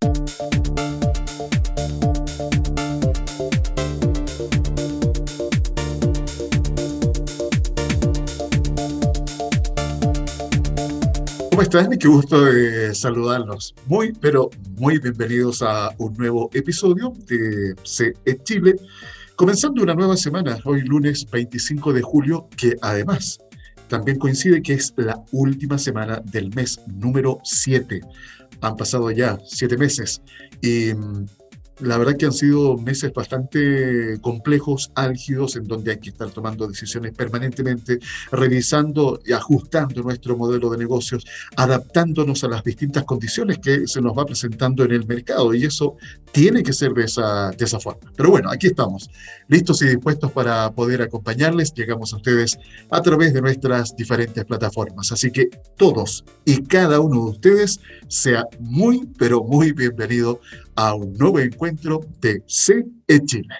[0.00, 0.12] ¿Cómo
[11.60, 11.90] están?
[11.98, 13.74] Qué gusto de saludarlos.
[13.86, 18.76] Muy, pero muy bienvenidos a un nuevo episodio de CE Chile.
[19.36, 23.38] Comenzando una nueva semana, hoy lunes 25 de julio, que además
[23.88, 28.00] también coincide que es la última semana del mes número 7.
[28.60, 30.22] Han pasado ya siete meses
[30.60, 30.92] y
[31.80, 36.66] la verdad que han sido meses bastante complejos, álgidos, en donde hay que estar tomando
[36.66, 37.98] decisiones permanentemente,
[38.30, 41.26] revisando y ajustando nuestro modelo de negocios,
[41.56, 45.54] adaptándonos a las distintas condiciones que se nos va presentando en el mercado.
[45.54, 45.96] Y eso
[46.32, 48.10] tiene que ser de esa, de esa forma.
[48.16, 49.10] Pero bueno, aquí estamos,
[49.48, 51.72] listos y dispuestos para poder acompañarles.
[51.74, 52.58] Llegamos a ustedes
[52.90, 55.12] a través de nuestras diferentes plataformas.
[55.12, 60.40] Así que todos y cada uno de ustedes sea muy, pero muy bienvenido
[60.82, 63.54] a un nuevo encuentro de CE Chile.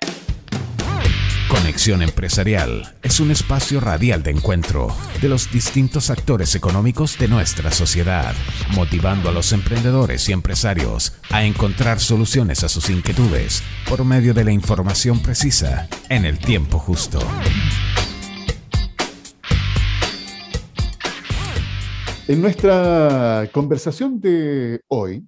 [1.50, 4.89] Conexión Empresarial es un espacio radial de encuentro
[5.20, 8.34] de los distintos actores económicos de nuestra sociedad,
[8.75, 14.45] motivando a los emprendedores y empresarios a encontrar soluciones a sus inquietudes por medio de
[14.45, 17.19] la información precisa en el tiempo justo.
[22.28, 25.23] En nuestra conversación de hoy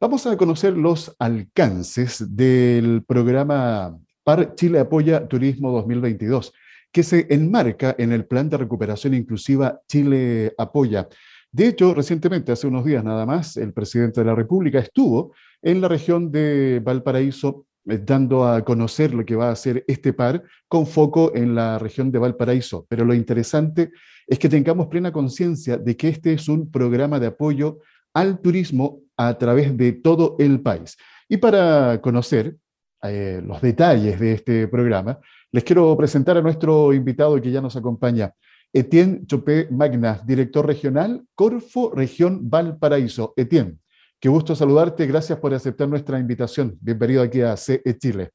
[0.00, 6.52] Vamos a conocer los alcances del programa PAR Chile Apoya Turismo 2022,
[6.92, 11.08] que se enmarca en el Plan de Recuperación Inclusiva Chile Apoya.
[11.50, 15.80] De hecho, recientemente, hace unos días nada más, el presidente de la República estuvo en
[15.80, 20.44] la región de Valparaíso eh, dando a conocer lo que va a hacer este par
[20.68, 22.86] con foco en la región de Valparaíso.
[22.88, 23.90] Pero lo interesante
[24.28, 27.80] es que tengamos plena conciencia de que este es un programa de apoyo
[28.14, 30.96] al turismo a través de todo el país.
[31.28, 32.56] Y para conocer
[33.02, 35.18] eh, los detalles de este programa,
[35.52, 38.32] les quiero presentar a nuestro invitado que ya nos acompaña,
[38.72, 43.34] Etienne Chopé Magna, director regional Corfo Región Valparaíso.
[43.36, 43.78] Etienne,
[44.20, 46.76] qué gusto saludarte, gracias por aceptar nuestra invitación.
[46.80, 48.32] Bienvenido aquí a CE Chile.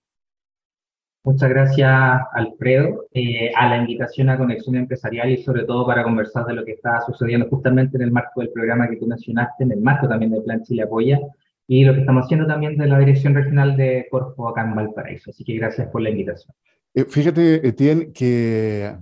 [1.26, 6.46] Muchas gracias, Alfredo, eh, a la invitación a Conexión Empresarial y sobre todo para conversar
[6.46, 9.72] de lo que está sucediendo justamente en el marco del programa que tú mencionaste, en
[9.72, 11.22] el marco también del Plan Chile Apoya
[11.66, 15.30] y lo que estamos haciendo también de la Dirección Regional de Corfo acá en Valparaíso.
[15.30, 16.54] Así que gracias por la invitación.
[16.94, 18.94] Eh, fíjate, Etienne, que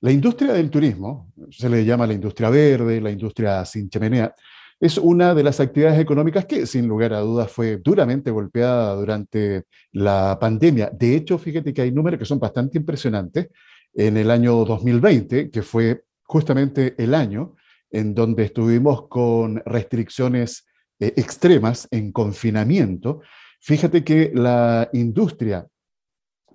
[0.00, 4.34] la industria del turismo, se le llama la industria verde, la industria sin chimenea,
[4.78, 9.64] es una de las actividades económicas que, sin lugar a dudas, fue duramente golpeada durante
[9.92, 10.90] la pandemia.
[10.92, 13.48] De hecho, fíjate que hay números que son bastante impresionantes.
[13.94, 17.56] En el año 2020, que fue justamente el año
[17.90, 20.66] en donde estuvimos con restricciones
[21.00, 23.22] eh, extremas en confinamiento,
[23.60, 25.66] fíjate que la industria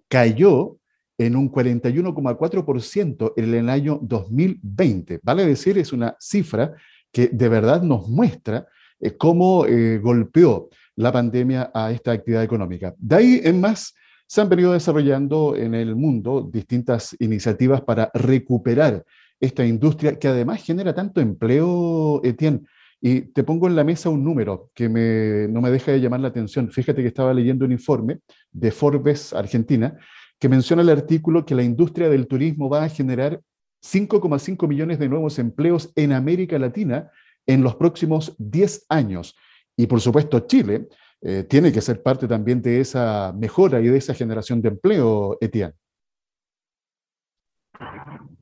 [0.08, 0.78] cayó
[1.18, 5.20] en un 41,4% en el año 2020.
[5.24, 6.76] Vale decir, es una cifra
[7.12, 8.68] que de verdad nos muestra
[9.00, 12.94] eh, cómo eh, golpeó la pandemia a esta actividad económica.
[12.98, 13.94] De ahí en más,
[14.28, 19.04] se han venido desarrollando en el mundo distintas iniciativas para recuperar
[19.40, 22.62] esta industria que además genera tanto empleo, Etienne.
[23.02, 26.28] Y te pongo en la mesa un número que no me deja de llamar la
[26.28, 26.70] atención.
[26.70, 28.20] Fíjate que estaba leyendo un informe
[28.52, 29.98] de Forbes Argentina
[30.38, 33.42] que menciona el artículo que la industria del turismo va a generar
[33.84, 37.12] 5,5 millones de nuevos empleos en América Latina
[37.48, 39.36] en los próximos 10 años.
[39.76, 40.88] Y por supuesto, Chile
[41.22, 45.38] eh, tiene que ser parte también de esa mejora y de esa generación de empleo,
[45.42, 45.74] Etienne.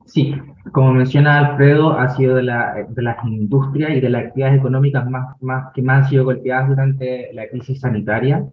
[0.06, 0.34] Sí,
[0.72, 5.08] como menciona Alfredo, ha sido de, la, de las industrias y de las actividades económicas
[5.08, 8.44] más, más, que más han sido golpeadas durante la crisis sanitaria.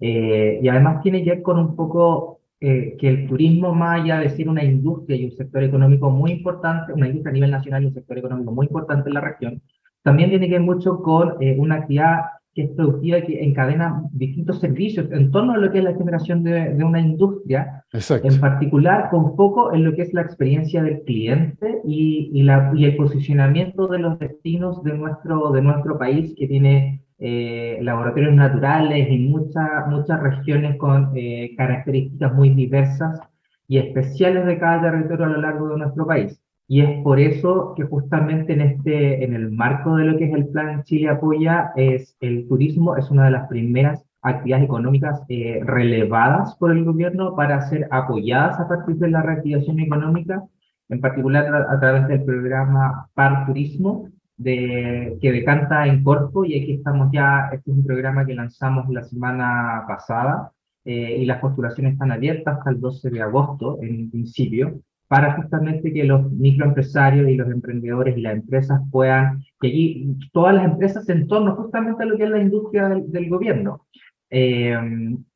[0.00, 4.18] Eh, y además tiene que ver con un poco eh, que el turismo, más allá
[4.18, 7.82] de ser una industria y un sector económico muy importante, una industria a nivel nacional
[7.84, 9.62] y un sector económico muy importante en la región,
[10.02, 12.20] también tiene que ver mucho con eh, una actividad
[12.54, 15.94] que es productiva y que encadena distintos servicios en torno a lo que es la
[15.94, 20.82] generación de, de una industria, en particular con foco en lo que es la experiencia
[20.82, 25.96] del cliente y, y, la, y el posicionamiento de los destinos de nuestro, de nuestro
[25.96, 33.20] país que tiene eh, laboratorios naturales y muchas muchas regiones con eh, características muy diversas
[33.66, 36.40] y especiales de cada territorio a lo largo de nuestro país.
[36.68, 40.34] Y es por eso que justamente en, este, en el marco de lo que es
[40.34, 45.60] el Plan Chile Apoya, es el turismo es una de las primeras actividades económicas eh,
[45.64, 50.44] relevadas por el gobierno para ser apoyadas a partir de la reactivación económica,
[50.88, 56.60] en particular a, a través del programa PAR Turismo, de, que decanta en Corpo y
[56.60, 60.52] aquí estamos ya, este es un programa que lanzamos la semana pasada
[60.84, 65.92] eh, y las postulaciones están abiertas hasta el 12 de agosto en principio para justamente
[65.92, 71.08] que los microempresarios y los emprendedores y las empresas puedan, que allí todas las empresas
[71.08, 73.86] en torno justamente a lo que es la industria del, gobierno,
[74.30, 74.76] eh,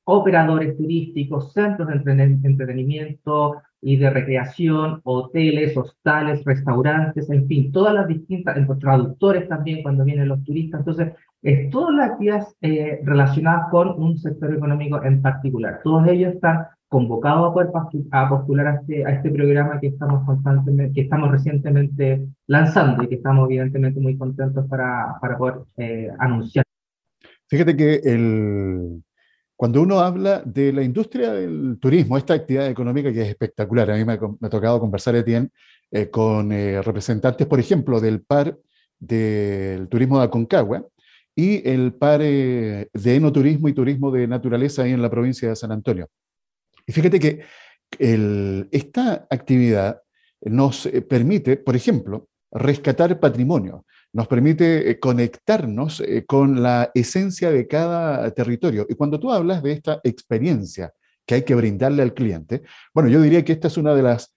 [0.05, 8.07] operadores turísticos, centros de entretenimiento y de recreación, hoteles, hostales, restaurantes, en fin, todas las
[8.07, 11.13] distintas, los traductores también cuando vienen los turistas, entonces,
[11.43, 15.81] es todas las actividades eh, relacionadas con un sector económico en particular.
[15.83, 17.71] Todos ellos están convocado a poder
[18.29, 23.17] postular a este, a este programa que estamos constantemente, que estamos recientemente lanzando y que
[23.17, 26.65] estamos evidentemente muy contentos para, para poder eh, anunciar.
[27.49, 29.03] Fíjate que el,
[29.63, 33.95] cuando uno habla de la industria del turismo, esta actividad económica que es espectacular, a
[33.95, 35.51] mí me, ha tocado conversar, Etienne,
[35.89, 38.59] eh, con eh, representantes, por ejemplo, del par
[38.99, 40.85] del turismo de Aconcagua
[41.37, 45.71] y el par de enoturismo y turismo de naturaleza ahí en la provincia de San
[45.71, 46.09] Antonio.
[46.85, 47.45] Y fíjate que
[48.73, 50.03] esta actividad
[50.41, 57.51] nos eh, permite, por ejemplo, rescatar patrimonio, nos permite eh, conectarnos eh, con la esencia
[57.51, 58.87] de cada territorio.
[58.89, 60.93] Y cuando tú hablas de esta experiencia
[61.27, 62.63] que hay que brindarle al cliente,
[62.95, 64.35] bueno, yo diría que esta es una de las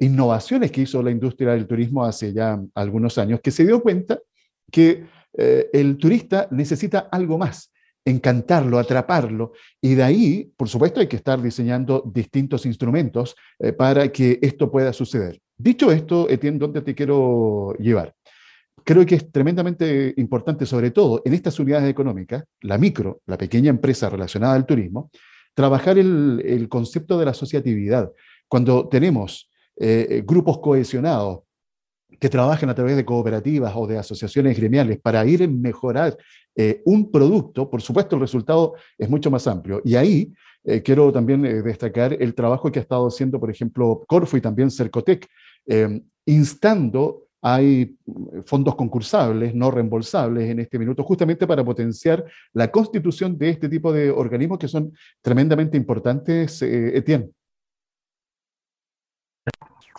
[0.00, 4.20] innovaciones que hizo la industria del turismo hace ya algunos años, que se dio cuenta
[4.70, 7.72] que el turista necesita algo más
[8.04, 9.52] encantarlo, atraparlo.
[9.80, 14.70] Y de ahí, por supuesto, hay que estar diseñando distintos instrumentos eh, para que esto
[14.70, 15.40] pueda suceder.
[15.56, 18.14] Dicho esto, Etienne, ¿dónde te quiero llevar?
[18.84, 23.70] Creo que es tremendamente importante, sobre todo en estas unidades económicas, la micro, la pequeña
[23.70, 25.10] empresa relacionada al turismo,
[25.54, 28.10] trabajar el, concepto de la asociatividad.
[28.48, 31.40] Cuando tenemos eh, grupos cohesionados,
[32.20, 36.16] que trabajen a través de cooperativas o de asociaciones gremiales para ir a mejorar
[36.54, 39.80] eh, un producto, por supuesto el resultado es mucho más amplio.
[39.84, 40.32] Y ahí
[40.62, 44.70] eh, quiero también destacar el trabajo que ha estado haciendo, por ejemplo, Corfo y también
[44.70, 45.26] Cercotec,
[46.26, 47.96] instando hay
[48.46, 53.92] fondos concursables, no reembolsables en este minuto, justamente para potenciar la constitución de este tipo
[53.92, 57.30] de organismos que son tremendamente importantes, Etienne.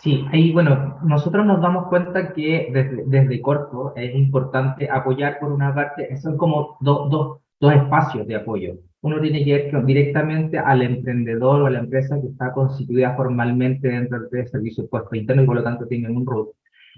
[0.02, 5.52] Sí, ahí bueno, nosotros nos damos cuenta que desde, desde Corpo es importante apoyar por
[5.52, 8.74] una parte, son como dos dos espacios de apoyo.
[9.00, 13.88] Uno tiene que ver directamente al emprendedor o a la empresa que está constituida formalmente
[13.88, 16.48] dentro del servicio de puesto interno y por lo tanto tienen un RUT.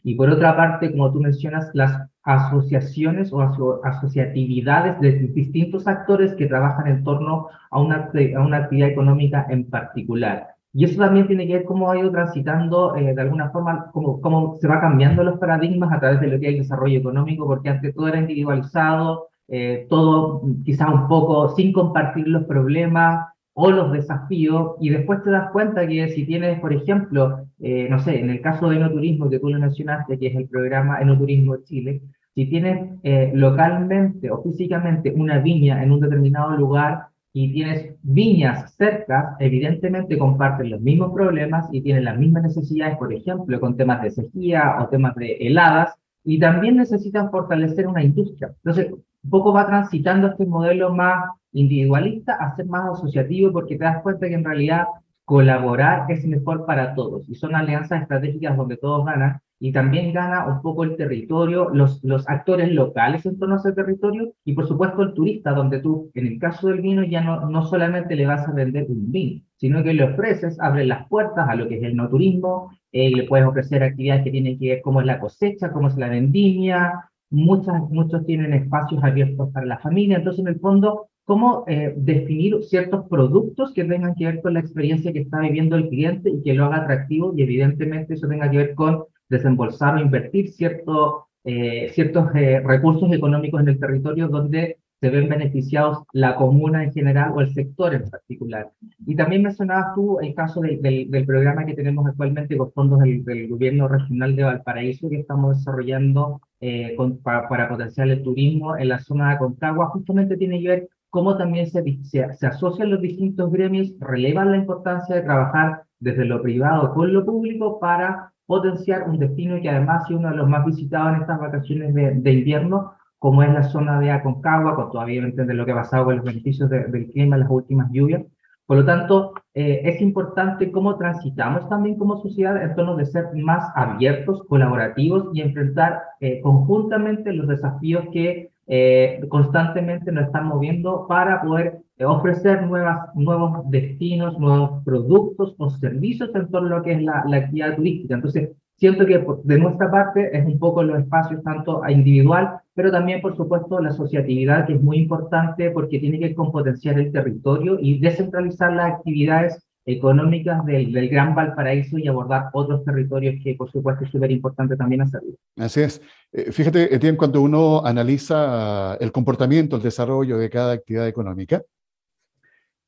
[0.06, 3.40] Y por otra parte, como tú mencionas, las asociaciones o
[3.82, 9.68] asociatividades de distintos actores que trabajan en torno a una, a una actividad económica en
[9.68, 10.46] particular.
[10.72, 14.20] Y eso también tiene que ver cómo ha ido transitando, eh, de alguna forma, cómo,
[14.20, 17.70] cómo se va cambiando los paradigmas a través de lo que hay desarrollo económico, porque
[17.70, 23.26] antes todo era individualizado, eh, todo quizás un poco sin compartir los problemas
[23.58, 27.98] o los desafíos, y después te das cuenta que si tienes, por ejemplo, eh, no
[27.98, 31.56] sé, en el caso de Enoturismo que tú lo mencionaste, que es el programa Enoturismo
[31.64, 32.02] Chile,
[32.34, 32.90] si tienes
[33.32, 37.06] localmente o físicamente una viña en un determinado lugar,
[37.38, 43.12] y tienes viñas cerca, evidentemente comparten los mismos problemas y tienen las mismas necesidades, por
[43.12, 48.52] ejemplo, con temas de sequía o temas de heladas, y también necesitan fortalecer una industria.
[48.56, 48.92] Entonces,
[49.30, 54.28] poco va transitando este modelo más individualista a ser más asociativo porque te das cuenta
[54.28, 54.86] que en realidad
[55.24, 60.46] colaborar es mejor para todos y son alianzas estratégicas donde todos ganan y también gana
[60.46, 64.68] un poco el territorio, los, los actores locales en torno a ese territorio y por
[64.68, 68.26] supuesto el turista, donde tú, en el caso del vino, ya no, no solamente le
[68.26, 71.78] vas a vender un vino, sino que le ofreces, abres las puertas a lo que
[71.78, 75.06] es el no turismo, eh, le puedes ofrecer actividades que tienen que ver cómo es
[75.06, 80.40] la cosecha, cómo es la vendimia, muchas, muchos tienen espacios abiertos para la familia, entonces
[80.40, 85.12] en el fondo cómo eh, definir ciertos productos que tengan que ver con la experiencia
[85.12, 88.58] que está viviendo el cliente y que lo haga atractivo y evidentemente eso tenga que
[88.58, 94.78] ver con desembolsar o invertir cierto, eh, ciertos eh, recursos económicos en el territorio donde
[95.00, 98.70] se ven beneficiados la comuna en general o el sector en particular.
[99.06, 103.24] Y también mencionabas tú el caso del, del, programa que tenemos actualmente con fondos del,
[103.24, 108.76] del, gobierno regional de Valparaíso que estamos desarrollando eh, con, para, para, potenciar el turismo
[108.76, 112.90] en la zona de Aconcagua, justamente tiene que ver cómo también se, se, se asocian
[112.90, 118.32] los distintos gremios, relevan la importancia de trabajar desde lo privado con lo público para
[118.46, 122.32] potenciar un destino que además es uno de los más visitados en estas vacaciones de,
[122.32, 126.16] invierno, como es la zona de Aconcagua, con todavía entender lo que ha pasado con
[126.16, 128.22] los beneficios del clima las últimas lluvias.
[128.66, 133.26] Por lo tanto, eh, es importante cómo transitamos también como sociedad en torno de ser
[133.34, 141.06] más abiertos, colaborativos y enfrentar eh, conjuntamente los desafíos que eh, constantemente nos están moviendo
[141.08, 146.92] para poder ofrecer nuevas, nuevos destinos, nuevos productos o servicios en torno a lo que
[146.92, 148.14] es la, la actividad turística.
[148.14, 153.22] Entonces, Siento que de nuestra parte es un poco los espacios tanto individual, pero también,
[153.22, 157.98] por supuesto, la asociatividad, que es muy importante porque tiene que potenciar el territorio y
[157.98, 164.04] descentralizar las actividades económicas del, del, Gran Valparaíso y abordar otros territorios que, por supuesto,
[164.04, 165.30] es súper importante también hacerlo.
[165.56, 166.02] Así es.
[166.32, 171.62] Eh, fíjate, Etienne, cuando uno analiza el comportamiento, el desarrollo de cada actividad económica,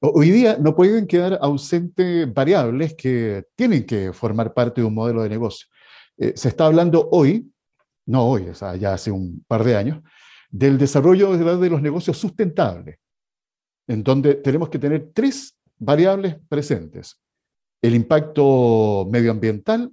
[0.00, 5.22] hoy día no pueden quedar ausentes variables que tienen que formar parte de un modelo
[5.22, 5.68] de negocio.
[6.16, 7.48] Eh, se está hablando hoy,
[8.06, 10.02] no hoy, o sea, ya hace un par de años,
[10.50, 12.98] del desarrollo de los negocios sustentables,
[13.86, 17.20] en donde tenemos que tener tres variables presentes.
[17.80, 19.92] El impacto medioambiental,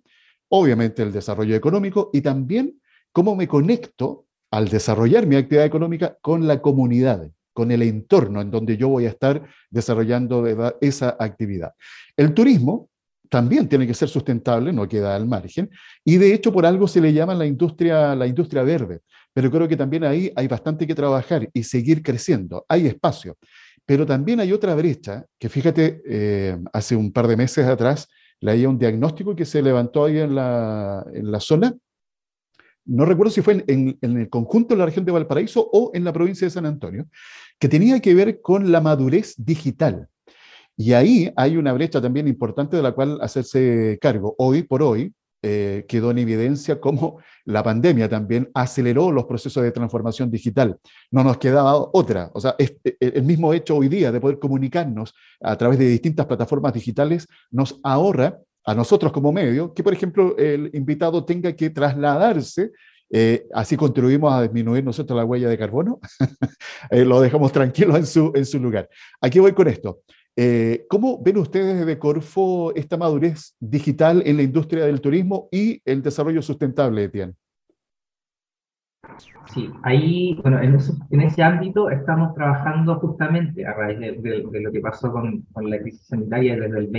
[0.50, 6.48] obviamente el desarrollo económico y también cómo me conecto al desarrollar mi actividad económica con
[6.48, 10.46] la comunidad, con el entorno en donde yo voy a estar desarrollando
[10.82, 11.74] esa actividad.
[12.18, 12.90] El turismo
[13.30, 15.70] también tiene que ser sustentable, no queda al margen,
[16.04, 19.02] y de hecho por algo se le llama la industria, la industria verde,
[19.34, 23.38] pero creo que también ahí hay bastante que trabajar y seguir creciendo, hay espacio.
[23.86, 28.08] Pero también hay otra brecha, que fíjate, eh, hace un par de meses atrás
[28.40, 31.76] leía un diagnóstico que se levantó ahí en la, en la zona,
[32.86, 36.04] no recuerdo si fue en, en, el conjunto de la región de Valparaíso o en
[36.04, 37.08] la provincia de San Antonio,
[37.60, 40.08] que tenía que ver con la madurez digital.
[40.78, 44.36] Y ahí hay una brecha también importante de la cual hacerse cargo.
[44.38, 45.14] Hoy por hoy
[45.48, 50.78] eh, quedó en evidencia cómo la pandemia también aceleró los procesos de transformación digital.
[51.12, 52.32] No nos quedaba otra.
[52.34, 55.88] O sea, e, e, el mismo hecho hoy día de poder comunicarnos a través de
[55.88, 61.54] distintas plataformas digitales nos ahorra a nosotros como medio que, por ejemplo, el invitado tenga
[61.54, 62.72] que trasladarse
[63.12, 66.00] eh, así contribuimos a disminuir nosotros la huella de carbono.
[66.92, 68.88] Eh, lo dejamos tranquilo en su, en su lugar.
[69.20, 70.02] Aquí voy con esto.
[70.38, 75.82] Eh, ¿Cómo ven ustedes desde Corfo esta madurez digital en la industria del turismo y
[75.86, 77.36] el desarrollo sustentable, Etienne?
[79.54, 80.78] Sí, ahí, bueno, en,
[81.12, 85.80] en, ese ámbito estamos trabajando justamente a raíz de, lo que pasó con, con, la
[85.80, 86.92] crisis sanitaria desde el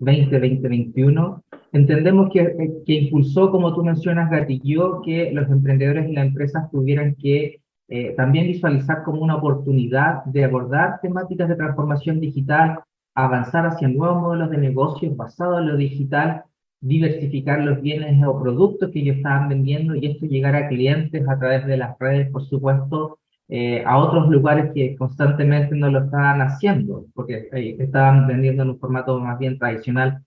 [0.00, 1.42] 2020-2021.
[1.72, 7.14] Entendemos que, que impulsó, como tú mencionas, gatilló que los emprendedores y las empresas tuvieran
[7.14, 7.59] que
[7.92, 12.78] eh, también visualizar como una oportunidad de abordar temáticas de transformación digital,
[13.16, 16.44] avanzar hacia nuevos modelos de negocios basados en lo digital,
[16.80, 21.36] diversificar los bienes o productos que ellos estaban vendiendo y esto llegar a clientes a
[21.36, 23.18] través de las redes, por supuesto,
[23.48, 28.70] eh, a otros lugares que constantemente no lo estaban haciendo, porque eh, estaban vendiendo en
[28.70, 30.22] un formato más bien tradicional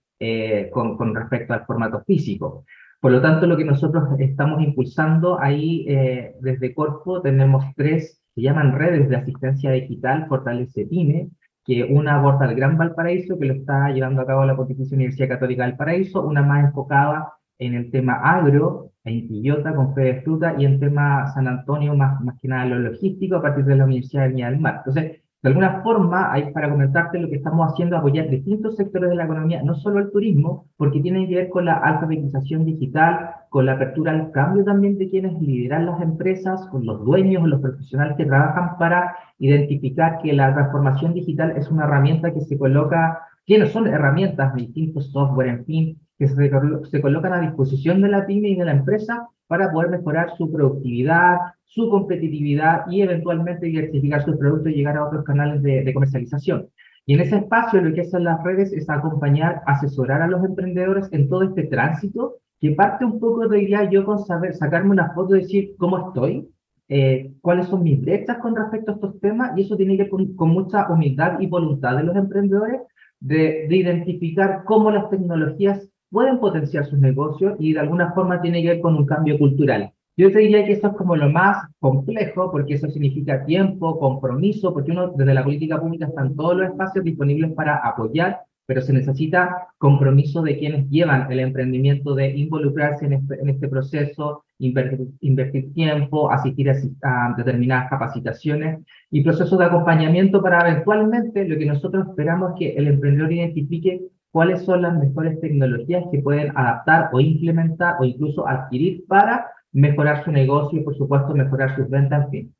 [0.70, 2.64] con, con respecto al formato físico.
[3.04, 8.40] Por lo tanto, lo que nosotros estamos impulsando ahí eh, desde Corpo, tenemos tres, se
[8.40, 11.28] llaman redes de asistencia digital, Fortalece PYME,
[11.66, 15.28] que una aborda el Gran Valparaíso, que lo está llevando a cabo la Pontificia Universidad
[15.28, 20.22] Católica del Paraíso, una más enfocada en el tema agro, en Quillota, con fe de
[20.22, 23.76] fruta, y en tema San Antonio, más, más que nada lo logístico, a partir de
[23.76, 24.76] la Universidad de Viña del Mar.
[24.78, 29.16] Entonces, de alguna forma, hay para comentarte lo que estamos haciendo, apoyar distintos sectores de
[29.16, 33.66] la economía, no solo el turismo, porque tiene que ver con la alfabetización digital, con
[33.66, 38.16] la apertura al cambio también de quienes lideran las empresas, con los dueños los profesionales
[38.16, 43.58] que trabajan para identificar que la transformación digital es una herramienta que se coloca, que
[43.58, 46.50] no son herramientas distintos software, en fin, que se,
[46.84, 50.50] se colocan a disposición de la pyme y de la empresa para poder mejorar su
[50.50, 56.68] productividad, su competitividad y eventualmente diversificar sus productos y llegar a otros canales de, comercialización.
[57.06, 61.08] Y en ese espacio lo que hacen las redes es acompañar, asesorar a los emprendedores
[61.12, 65.12] en todo este tránsito, que parte un poco de ya yo con saber, sacarme una
[65.12, 66.48] foto y decir cómo estoy,
[66.88, 70.10] eh, cuáles son mis brechas con respecto a estos temas, y eso tiene que ver
[70.10, 72.80] con, con mucha humildad y voluntad de los emprendedores
[73.20, 78.62] de, de, identificar cómo las tecnologías pueden potenciar sus negocios y de alguna forma tiene
[78.62, 79.90] que ver con un cambio cultural.
[80.16, 84.72] Yo te diría que eso es como lo más complejo, porque eso significa tiempo, compromiso,
[84.72, 88.92] porque uno desde la política pública están todos los espacios disponibles para apoyar, pero se
[88.92, 95.08] necesita compromiso de quienes llevan el emprendimiento de involucrarse en este, en este proceso, invertir,
[95.20, 101.66] invertir, tiempo, asistir a, a, determinadas capacitaciones y procesos de acompañamiento para eventualmente lo que
[101.66, 104.00] nosotros esperamos es que el emprendedor identifique
[104.34, 110.24] cuáles son las mejores tecnologías que pueden adaptar o implementar o incluso adquirir para mejorar
[110.24, 112.54] su negocio y, por supuesto, mejorar sus ventas, en fin.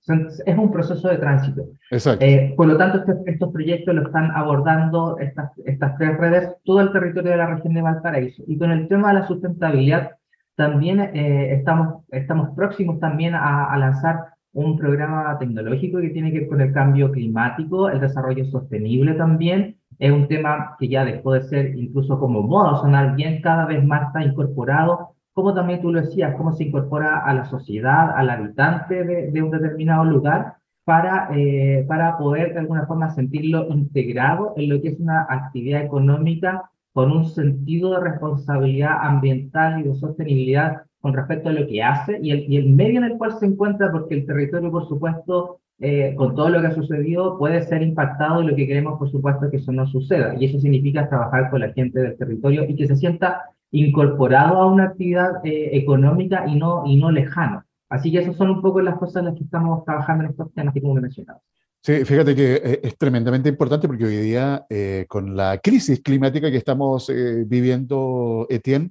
[0.46, 1.66] es un proceso de tránsito.
[1.90, 2.24] Exacto.
[2.24, 6.80] Eh, por lo tanto, este, estos proyectos lo están abordando estas, estas tres redes, todo
[6.80, 8.44] el territorio de la región de Valparaíso.
[8.46, 10.12] Y con el tema de la sustentabilidad,
[10.54, 16.40] también eh, estamos, estamos próximos también a, a lanzar un programa tecnológico que tiene que
[16.40, 19.76] ver con el cambio climático, el desarrollo sostenible también.
[19.98, 23.84] Es un tema que ya dejó de ser incluso como moda sonar bien, cada vez
[23.84, 28.30] más está incorporado, como también tú lo decías, cómo se incorpora a la sociedad, al
[28.30, 34.68] habitante de, un determinado lugar, para, eh, para poder de alguna forma sentirlo integrado en
[34.68, 40.82] lo que es una actividad económica con un sentido de responsabilidad ambiental y de sostenibilidad
[41.04, 43.44] con respecto a lo que hace y el, y el medio en el cual se
[43.44, 47.82] encuentra, porque el territorio, por supuesto, eh, con todo lo que ha sucedido, puede ser
[47.82, 50.34] impactado y lo que queremos, por supuesto, es que eso no suceda.
[50.40, 54.66] Y eso significa trabajar con la gente del territorio y que se sienta incorporado a
[54.66, 57.64] una actividad eh, económica y no, y no lejano.
[57.90, 60.54] Así que esas son un poco las cosas en las que estamos trabajando en estos
[60.54, 61.42] temas como mencionado.
[61.82, 64.64] Sí, fíjate que eh, es tremendamente importante porque hoy día,
[65.06, 67.12] con la crisis climática que estamos
[67.46, 68.90] viviendo, Etienne,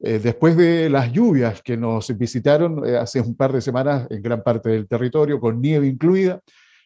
[0.00, 4.22] eh, después de las lluvias que nos visitaron eh, hace un par de semanas en
[4.22, 6.40] gran parte del territorio, con nieve incluida,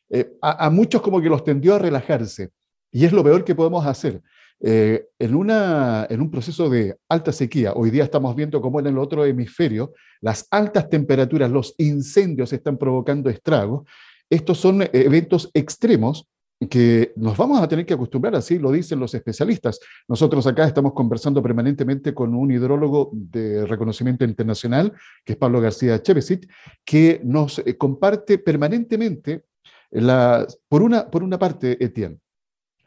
[0.09, 2.51] eh, a, muchos como que los tendió a relajarse.
[2.91, 4.23] Y es lo peor que podemos hacer.
[4.65, 8.97] en, una, en un proceso de alta sequía, hoy día estamos viendo cómo en el
[8.97, 13.89] otro hemisferio las altas temperaturas, los incendios están provocando estragos.
[14.31, 16.29] Estos son eventos extremos
[16.69, 19.81] que nos vamos a tener que acostumbrar, así lo dicen los especialistas.
[20.09, 24.93] Nosotros acá estamos conversando permanentemente con un hidrólogo de reconocimiento internacional,
[25.25, 26.47] que es Pablo García Chevesit,
[26.85, 29.45] que nos eh, comparte permanentemente,
[29.91, 32.19] la, por, una, por una parte, Etienne,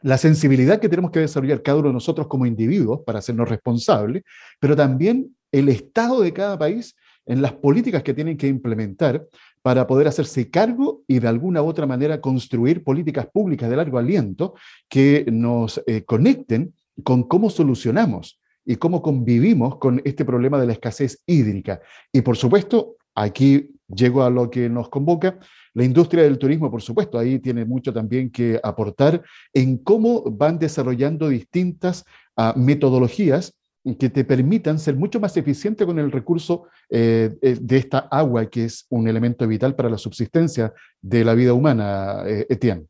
[0.02, 4.22] la sensibilidad que tenemos que desarrollar cada uno de nosotros como individuos para hacernos responsables,
[4.60, 9.26] pero también el estado de cada país en las políticas que tienen que implementar
[9.62, 13.98] para poder hacerse cargo y de alguna u otra manera construir políticas públicas de largo
[13.98, 14.54] aliento
[14.88, 20.72] que nos eh, conecten con cómo solucionamos y cómo convivimos con este problema de la
[20.72, 21.80] escasez hídrica.
[22.12, 25.38] Y por supuesto, aquí llego a lo que nos convoca,
[25.74, 30.58] la industria del turismo, por supuesto, ahí tiene mucho también que aportar en cómo van
[30.58, 32.04] desarrollando distintas
[32.36, 33.54] ah, metodologías
[33.94, 38.46] que te permitan ser mucho más eficiente con el recurso eh, eh, de esta agua,
[38.46, 42.86] que es un elemento vital para la subsistencia de la vida humana, eh, Etienne.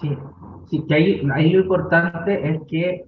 [0.00, 0.10] Sí,
[0.70, 3.04] sí que ahí, ahí lo importante es que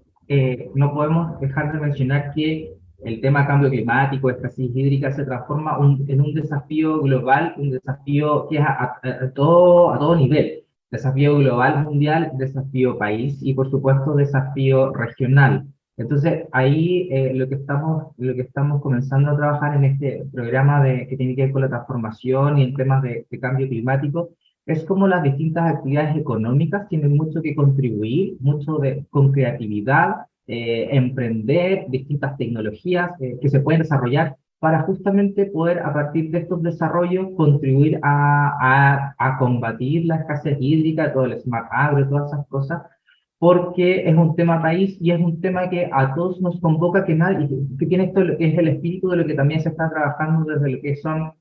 [0.75, 2.73] no podemos dejar de mencionar que
[3.05, 5.77] el tema cambio climático, escasez hídrica, se transforma
[6.07, 9.01] en un desafío global, un desafío que es a,
[9.35, 10.65] todo, a todo nivel.
[10.91, 15.67] Desafío global, mundial, desafío país y por supuesto desafío regional.
[15.97, 20.83] Entonces, ahí eh, lo, que estamos, lo que estamos comenzando a trabajar en este programa
[20.83, 24.31] de, que tiene que ver con la transformación y en temas de, cambio climático
[24.65, 30.89] es cómo las distintas actividades económicas tienen mucho que contribuir, mucho de, con creatividad, eh,
[30.93, 36.63] emprender distintas tecnologías eh, que se pueden desarrollar para justamente poder a partir de estos
[36.63, 42.47] desarrollos contribuir a, a, a combatir la escasez hídrica, todo el smart agro, todas esas
[42.47, 42.83] cosas,
[43.43, 47.17] porque es un tema país y es un tema que a todos nos convoca, que,
[47.17, 50.71] nadie, que tiene esto, es el espíritu de lo que también se está trabajando desde
[50.71, 51.33] lo que son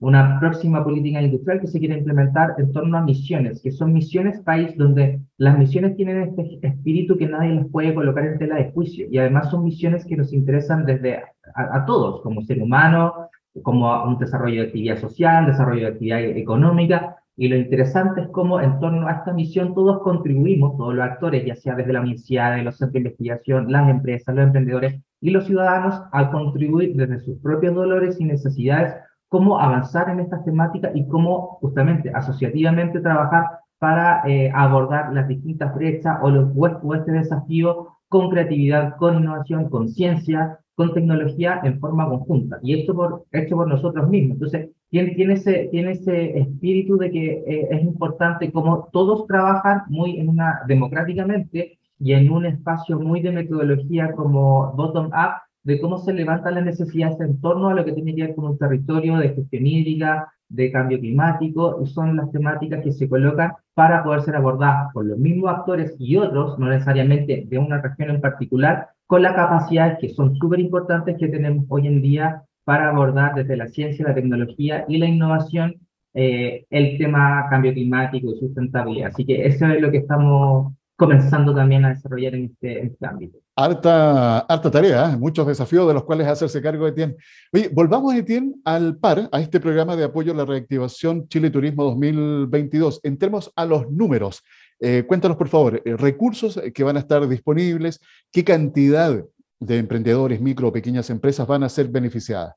[0.00, 4.38] una próxima política industrial que se quiere implementar en torno a misiones, que son misiones
[4.40, 8.72] país donde las misiones tienen este espíritu que nadie les puede colocar en tela de
[8.72, 11.22] juicio y además son misiones que nos interesan desde
[11.54, 13.30] a, a todos, como ser humano,
[13.62, 18.60] como un desarrollo de actividad social, desarrollo de actividad económica, y lo interesante es cómo
[18.60, 22.56] en torno a esta misión todos contribuimos, todos los actores, ya sea desde la universidad,
[22.56, 27.20] de los centros de investigación, las empresas, los emprendedores y los ciudadanos, a contribuir desde
[27.20, 28.94] sus propios dolores y necesidades,
[29.28, 33.44] cómo avanzar en estas temáticas y cómo justamente asociativamente trabajar
[33.78, 39.68] para eh, abordar las distintas brechas o los o este desafío con creatividad, con innovación,
[39.68, 42.58] con ciencia, con tecnología en forma conjunta.
[42.62, 44.36] Y esto por, hecho por nosotros mismos.
[44.36, 49.82] Entonces, tiene, tiene, ese, tiene ese espíritu de que eh, es importante como todos trabajan
[49.88, 55.98] muy en una, democráticamente y en un espacio muy de metodología como bottom-up, de cómo
[55.98, 59.16] se levantan las necesidades en torno a lo que tiene que ver con un territorio
[59.16, 64.22] de gestión hídrica, de cambio climático, y son las temáticas que se colocan para poder
[64.22, 68.90] ser abordadas por los mismos actores y otros, no necesariamente de una región en particular,
[69.06, 73.56] con las capacidades que son súper importantes que tenemos hoy en día para abordar desde
[73.56, 75.76] la ciencia, la tecnología y la innovación
[76.12, 79.10] eh, el tema cambio climático y sustentabilidad.
[79.12, 83.38] Así que eso es lo que estamos comenzando también a desarrollar en este, este ámbito.
[83.54, 85.16] Harta, harta tarea, ¿eh?
[85.16, 87.14] muchos desafíos de los cuales hacerse cargo, Etienne.
[87.52, 91.84] Oye, volvamos, Etienne, al PAR, a este programa de apoyo a la reactivación Chile Turismo
[91.84, 93.00] 2022.
[93.04, 94.42] Entremos a los números.
[94.80, 98.00] Eh, cuéntanos, por favor, eh, recursos que van a estar disponibles,
[98.32, 99.22] qué cantidad
[99.60, 102.54] de emprendedores, micro o pequeñas empresas van a ser beneficiadas.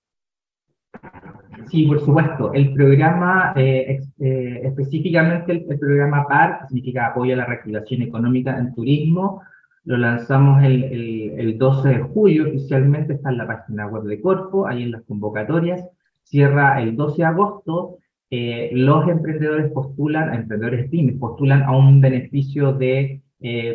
[1.69, 2.53] Sí, por supuesto.
[2.53, 8.57] El programa, eh, eh, específicamente el, programa PAR, que significa Apoyo a la Reactivación Económica
[8.57, 9.41] en Turismo,
[9.85, 14.67] lo lanzamos el, el, 12 de julio oficialmente, está en la página web de Corpo,
[14.67, 15.83] ahí en las convocatorias.
[16.23, 17.97] Cierra el 12 de agosto.
[18.31, 23.21] Eh, los emprendedores postulan, emprendedores pymes, postulan a un beneficio de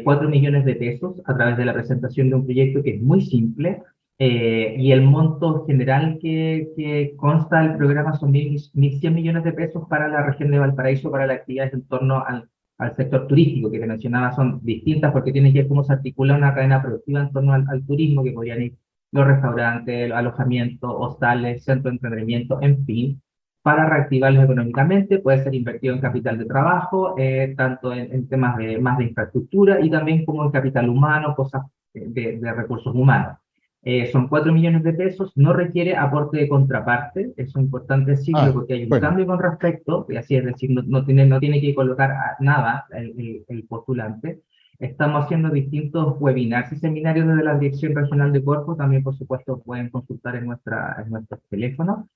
[0.05, 3.23] 4 millones de pesos a través de la presentación de un proyecto que es muy
[3.23, 3.83] simple,
[4.19, 9.89] eh, y el monto general que, que consta del programa son 1.100 millones de pesos
[9.89, 12.49] para la región de Valparaíso, para las actividades en torno al,
[12.79, 14.33] al sector turístico, que te mencionaba.
[14.33, 17.65] Son distintas porque tiene que ver cómo se articula una cadena productiva en torno al,
[17.69, 18.75] al turismo, que podrían ir
[19.11, 23.23] los restaurantes, alojamientos, hostales, centros de entretenimiento, en fin,
[23.65, 28.59] para reactivarlos económicamente, puede ser invertido en capital de trabajo, eh, tanto en, en, temas
[28.59, 31.63] de, más de infraestructura y también como en capital humano, cosas
[31.95, 33.39] de, de recursos humanos.
[33.83, 38.51] Eh, son 4 millones de pesos, no requiere aporte de contraparte, es importante decirlo ah,
[38.53, 41.75] porque hay un cambio con respecto, y así es decir, no, tiene, no tiene que
[41.75, 44.43] colocar nada el, el, postulante.
[44.79, 49.63] Estamos haciendo distintos webinars y seminarios desde la Dirección Regional de Cuerpo, también por supuesto
[49.63, 52.07] pueden consultar en, nuestra, en nuestros teléfonos,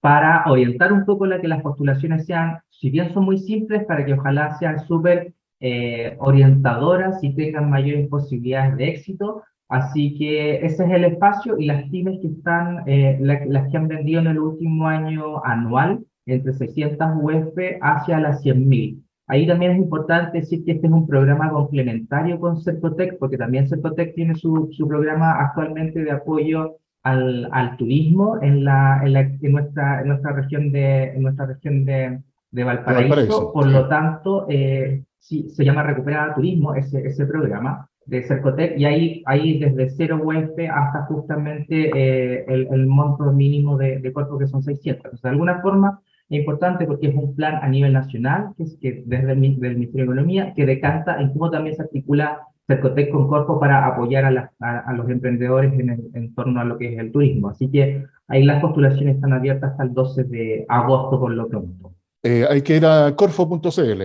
[0.00, 4.04] para orientar un poco la que las postulaciones sean, si bien son muy simples, para
[4.04, 10.84] que ojalá sean súper eh, orientadoras y tengan mayores posibilidades de éxito, Así que ese
[10.84, 14.38] es el espacio y las pymes que están, eh, las que han vendido en el
[14.38, 19.02] último año anual, entre 600 UF hacia las 100.000.
[19.26, 23.68] Ahí también es importante decir que este es un programa complementario con Cercotec, porque también
[23.68, 26.76] Cercotec tiene su, su programa actualmente de apoyo
[27.10, 31.46] al, al turismo en, la, en, la, en, nuestra, en nuestra región de, en nuestra
[31.46, 33.52] región de, de Valparaíso.
[33.52, 38.86] Por lo tanto, eh, sí, se llama Recupera Turismo ese, ese programa de Cercotec y
[38.86, 44.38] ahí, ahí desde cero UF hasta justamente eh, el, el, monto mínimo de, de, cuerpo
[44.38, 45.04] que son 600.
[45.04, 48.78] Entonces, de alguna forma es importante porque es un plan a nivel nacional, que es
[48.80, 53.10] que desde el, del Ministerio de Economía, que decanta en cómo también se articula Cercotec
[53.10, 56.98] con Corpo para apoyar a, a, los emprendedores en, en, torno a lo que es
[56.98, 57.48] el turismo.
[57.48, 61.94] Así que ahí las postulaciones están abiertas hasta el 12 de agosto por lo pronto.
[62.22, 64.02] Eh, hay que ir a corfo.cl.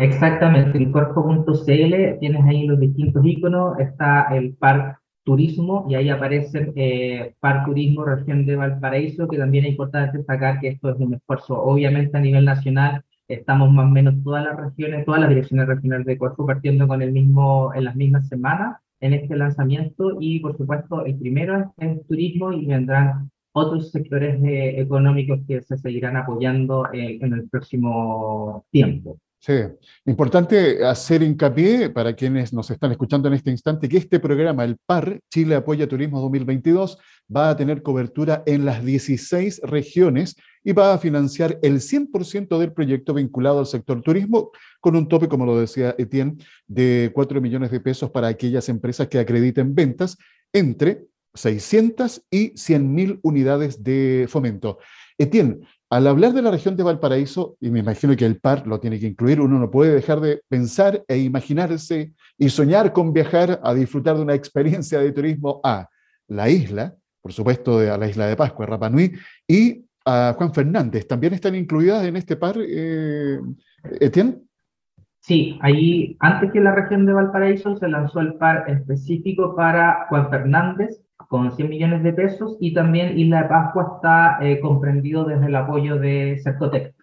[0.00, 6.72] Exactamente, en corpo.cl tienes ahí los distintos iconos, está el Parque Turismo y ahí aparece
[6.74, 11.14] eh, Parque Turismo Región de Valparaíso, que también es importante destacar que esto es un
[11.14, 15.66] esfuerzo, obviamente a nivel nacional, estamos más o menos todas las regiones, todas las direcciones
[15.66, 20.40] regionales de Corfo partiendo con el mismo, en las mismas semanas en este lanzamiento y
[20.40, 26.92] por supuesto el primero es turismo y vendrán otros sectores económicos que se seguirán apoyando
[26.92, 29.18] eh, en el próximo tiempo.
[29.38, 29.52] Sí,
[30.06, 34.76] importante hacer hincapié para quienes nos están escuchando en este instante que este programa, el
[34.84, 36.98] PAR, Chile Apoya Turismo 2022,
[37.34, 42.72] va a tener cobertura en las 16 regiones y va a financiar el 100% del
[42.72, 47.70] proyecto vinculado al sector turismo, con un tope, como lo decía Etienne, de 4 millones
[47.70, 50.16] de pesos para aquellas empresas que acrediten ventas
[50.52, 54.78] entre 600 y 100 mil unidades de fomento.
[55.18, 58.80] Etienne, al hablar de la región de Valparaíso, y me imagino que el par lo
[58.80, 63.60] tiene que incluir, uno no puede dejar de pensar e imaginarse y soñar con viajar
[63.62, 65.88] a disfrutar de una experiencia de turismo a
[66.28, 69.12] la isla, por supuesto a la isla de Pascua, Rapa Nui,
[69.46, 71.06] y a Juan Fernández.
[71.06, 73.38] ¿También están incluidas en este par, eh,
[74.00, 74.38] Etienne?
[75.20, 80.30] Sí, ahí antes que la región de Valparaíso se lanzó el par específico para Juan
[80.30, 85.46] Fernández, con 100 millones de pesos y también Isla de Pascua está eh, comprendido desde
[85.46, 86.94] el apoyo de Cercotec.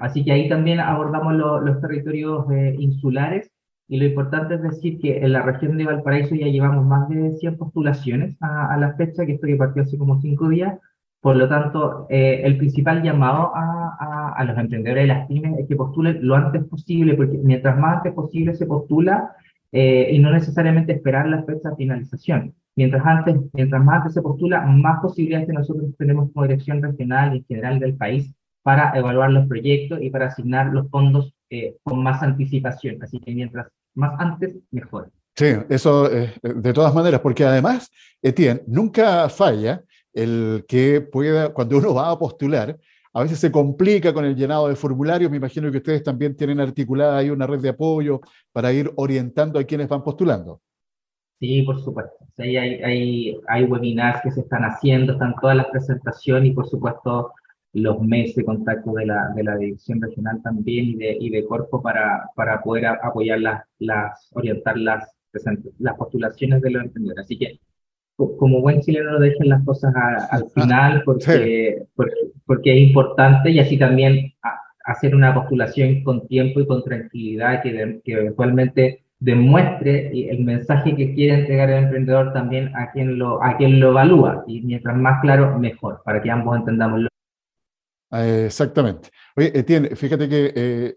[0.00, 3.50] Así que ahí también abordamos los territorios eh, insulares
[3.88, 7.32] y lo importante es decir que en la región de Valparaíso ya llevamos más de
[7.32, 10.78] 100 postulaciones a, la fecha, que esto que partió hace como cinco días.
[11.20, 15.58] Por lo tanto, eh, el principal llamado a, a, a, los emprendedores de las pymes
[15.58, 19.34] es que postulen lo antes posible, porque mientras más antes posible se postula
[19.74, 22.54] y no necesariamente esperar la fecha de finalización.
[22.74, 27.38] Mientras, antes, mientras más antes se postula, más posibilidades nosotros tenemos como dirección regional y
[27.38, 32.02] en general del país para evaluar los proyectos y para asignar los fondos eh, con
[32.02, 33.02] más anticipación.
[33.02, 35.10] Así que mientras más antes, mejor.
[35.34, 37.90] Sí, eso eh, de todas maneras, porque además,
[38.22, 39.82] Etienne, nunca falla
[40.12, 42.78] el que pueda, cuando uno va a postular,
[43.14, 45.30] a veces se complica con el llenado de formularios.
[45.30, 48.20] Me imagino que ustedes también tienen articulada ahí una red de apoyo
[48.52, 50.60] para ir orientando a quienes van postulando.
[51.42, 52.24] Sí, por supuesto.
[52.38, 57.32] hay, hay, hay webinars que se están haciendo, están todas las presentaciones y por supuesto
[57.72, 61.44] los meses de contacto de la, de la dirección regional también y de, y de
[61.44, 65.16] Corpo para, para poder apoyar las, las orientar las,
[65.80, 67.24] las postulaciones de los emprendedores.
[67.24, 67.58] Así que
[68.16, 69.92] como buen chileno no dejen las cosas
[70.30, 71.86] al final porque,
[72.46, 74.32] porque, es importante y así también
[74.84, 81.14] hacer una postulación con tiempo y con tranquilidad que, que eventualmente demuestre el mensaje que
[81.14, 84.44] quiere entregar el emprendedor también a quien lo, a quien lo evalúa.
[84.48, 87.08] Y mientras más claro, mejor, para que ambos entendamos lo
[88.18, 89.10] eh, Exactamente.
[89.36, 90.94] Oye, Etienne, fíjate que eh,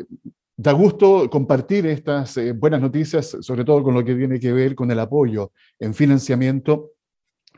[0.57, 4.73] da gusto compartir estas eh, buenas noticias, sobre todo con lo que tiene que ver
[4.73, 6.95] con el apoyo en financiamiento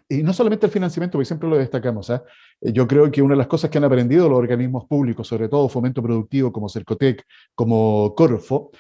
[0.10, 2.24] y no solamente el financiamiento, porque siempre lo destacamos, ¿ah?
[2.62, 5.50] eh, yo creo que una de las cosas que han aprendido los organismos públicos, sobre
[5.50, 8.72] todo Fomento Productivo como Cercotec, como Corfo,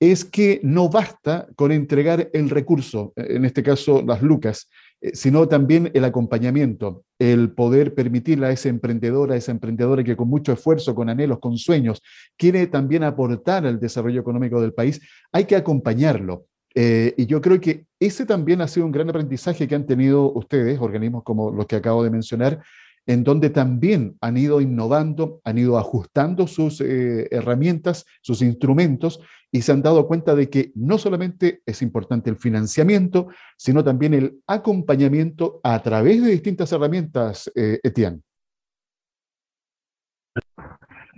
[0.00, 4.68] es que no basta con entregar el recurso, en este caso las lucas,
[5.00, 10.16] eh, sino también el acompañamiento, el poder permitirle a ese emprendedor, a esa emprendedora que
[10.16, 12.02] con mucho esfuerzo, con anhelos, con sueños,
[12.36, 15.00] quiere también aportar al desarrollo económico del país,
[15.32, 16.46] hay que acompañarlo.
[16.74, 20.30] Eh, y yo creo que ese también ha sido un gran aprendizaje que han tenido
[20.32, 22.62] ustedes, organismos como los que acabo de mencionar,
[23.06, 29.20] en donde también han ido innovando, han ido ajustando sus eh, herramientas, sus instrumentos,
[29.52, 34.14] y se han dado cuenta de que no solamente es importante el financiamiento, sino también
[34.14, 38.20] el acompañamiento a través de distintas herramientas, eh, Etienne.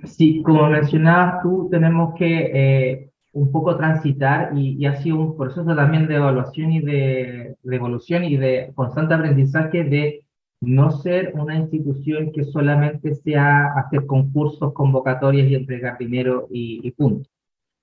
[0.05, 6.07] Sí, como mencionabas tú, tenemos que un poco transitar y, ha sido un proceso también
[6.07, 10.25] de evaluación y de, evolución y de constante aprendizaje de
[10.61, 17.29] no ser una institución que solamente sea hacer concursos, convocatorias y entregar dinero y, punto,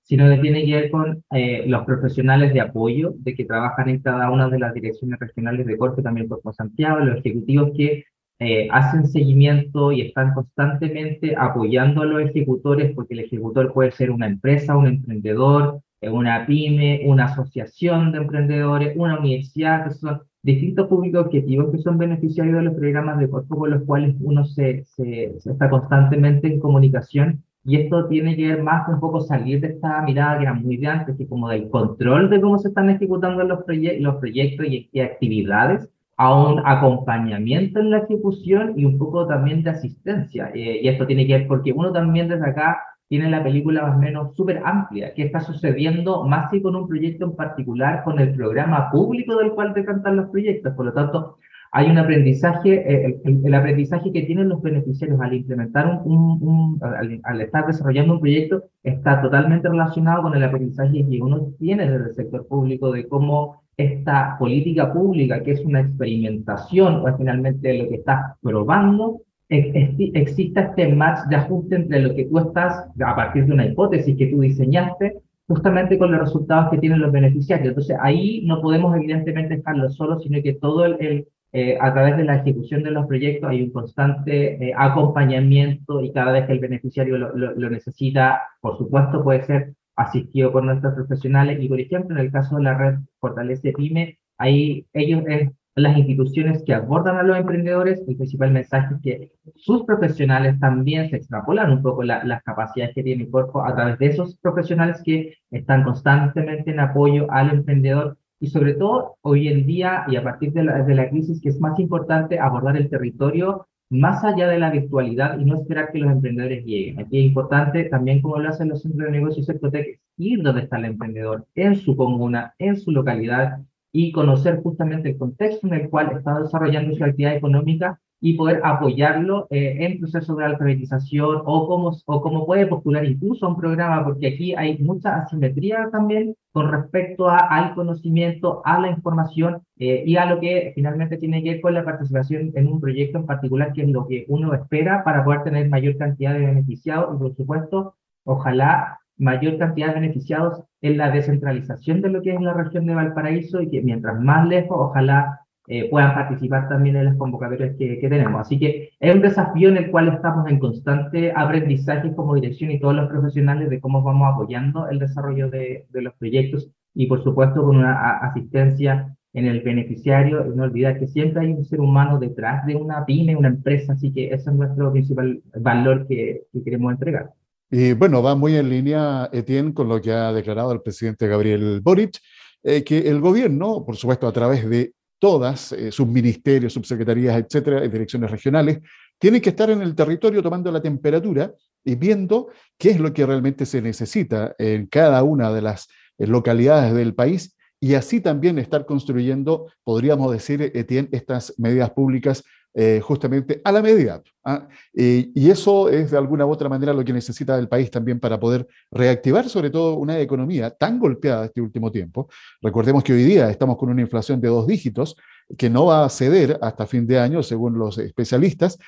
[0.02, 4.00] sino que tiene que ver con eh, los profesionales de apoyo, de que trabajan en
[4.00, 8.04] cada una de las direcciones regionales de corte, también por Santiago, los ejecutivos que
[8.38, 14.10] eh, hacen seguimiento y están constantemente apoyando a los ejecutores, porque el ejecutor puede ser
[14.10, 20.20] una empresa, un emprendedor, eh, una pyme, una asociación de emprendedores, una universidad, que son
[20.46, 24.44] distintos públicos objetivos que son beneficiarios de los programas de cuerpo con los cuales uno
[24.44, 27.42] se, se, está constantemente en comunicación.
[27.64, 30.76] Y esto tiene que ver más un poco salir de esta mirada que era muy
[30.76, 33.58] de antes, que como del control de cómo se están ejecutando los,
[33.98, 39.64] los proyectos y qué actividades, a un acompañamiento en la ejecución y un poco también
[39.64, 40.52] de asistencia.
[40.54, 42.78] Eh, y esto tiene que ver porque uno también desde acá
[43.08, 46.88] tiene la película más o menos súper amplia, qué está sucediendo más que con un
[46.88, 50.74] proyecto en particular, con el programa público del cual decantan los proyectos.
[50.74, 51.38] Por lo tanto,
[51.72, 57.20] hay un aprendizaje, eh, el, aprendizaje que tienen los beneficiarios al implementar un, un, al,
[57.22, 62.08] al, estar desarrollando un proyecto está totalmente relacionado con el aprendizaje que uno tiene desde
[62.08, 67.76] el sector público de cómo esta política pública, que es una experimentación o es finalmente
[67.76, 73.16] lo que estás probando, exista este match de ajuste entre lo que tú estás, a
[73.16, 77.68] partir de una hipótesis que tú diseñaste, justamente con los resultados que tienen los beneficiarios.
[77.68, 82.24] Entonces ahí no podemos evidentemente dejarlo solo, sino que todo el, eh, a través de
[82.24, 86.58] la ejecución de los proyectos hay un constante eh, acompañamiento y cada vez que el
[86.58, 92.16] beneficiario lo, lo, necesita, por supuesto puede ser asistido por nuestros profesionales y, por ejemplo,
[92.16, 97.18] en el caso de la red Fortalece PYME, ahí ellos es las instituciones que abordan
[97.18, 102.02] a los emprendedores, el principal mensaje es que sus profesionales también se extrapolan un poco
[102.02, 106.80] las capacidades que tiene el cuerpo a través de esos profesionales que están constantemente en
[106.80, 110.94] apoyo al emprendedor y sobre todo hoy en día y a partir de la, de
[110.94, 115.44] la crisis que es más importante abordar el territorio más allá de la virtualidad y
[115.44, 116.98] no esperar que los emprendedores lleguen.
[116.98, 120.78] Aquí es importante también, como lo hacen los centros de negocios Ecotec, ir donde está
[120.78, 123.58] el emprendedor, en su comuna, en su localidad,
[123.96, 128.60] y conocer justamente el contexto en el cual está desarrollando su actividad económica y poder
[128.62, 133.56] apoyarlo eh, en procesos de alfabetización o cómo, o cómo puede postular incluso a un
[133.56, 139.62] programa, porque aquí hay mucha asimetría también con respecto a, al conocimiento, a la información
[139.78, 143.16] eh, y a lo que finalmente tiene que ver con la participación en un proyecto
[143.16, 147.14] en particular, que es lo que uno espera para poder tener mayor cantidad de beneficiados
[147.14, 152.40] y, por supuesto, ojalá mayor cantidad de beneficiados en la descentralización de lo que es
[152.40, 157.06] la región de Valparaíso y que mientras más lejos, ojalá eh, puedan participar también en
[157.06, 158.40] las convocatorias que, que, tenemos.
[158.40, 162.78] Así que es un desafío en el cual estamos en constante aprendizaje como dirección y
[162.78, 167.22] todos los profesionales de cómo vamos apoyando el desarrollo de, de los proyectos y por
[167.22, 171.80] supuesto con una asistencia en el beneficiario y no olvidar que siempre hay un ser
[171.80, 176.44] humano detrás de una pyme, una empresa, así que ese es nuestro principal valor que,
[176.64, 177.34] queremos entregar.
[177.70, 181.80] Y bueno, va muy en línea, Etienne, con lo que ha declarado el presidente Gabriel
[181.80, 182.18] Boric,
[182.62, 187.84] eh, que el gobierno, por supuesto, a través de todas eh, sus ministerios, subsecretarías, etcétera,
[187.84, 188.78] y direcciones regionales,
[189.18, 191.52] tiene que estar en el territorio tomando la temperatura
[191.84, 192.48] y viendo
[192.78, 197.14] qué es lo que realmente se necesita en cada una de las eh, localidades del
[197.14, 202.42] país y así también estar construyendo, podríamos decir, Etienne, estas medidas públicas
[202.78, 204.22] eh, justamente a la medida.
[204.44, 204.68] ¿ah?
[204.92, 208.38] y eso es de alguna u otra manera lo que necesita el país también para
[208.38, 212.28] poder reactivar sobre todo una economía tan golpeada este último tiempo.
[212.60, 215.16] Recordemos que hoy día estamos con una inflación de dos dígitos
[215.56, 218.78] que no va a ceder hasta fin de año, según los especialistas,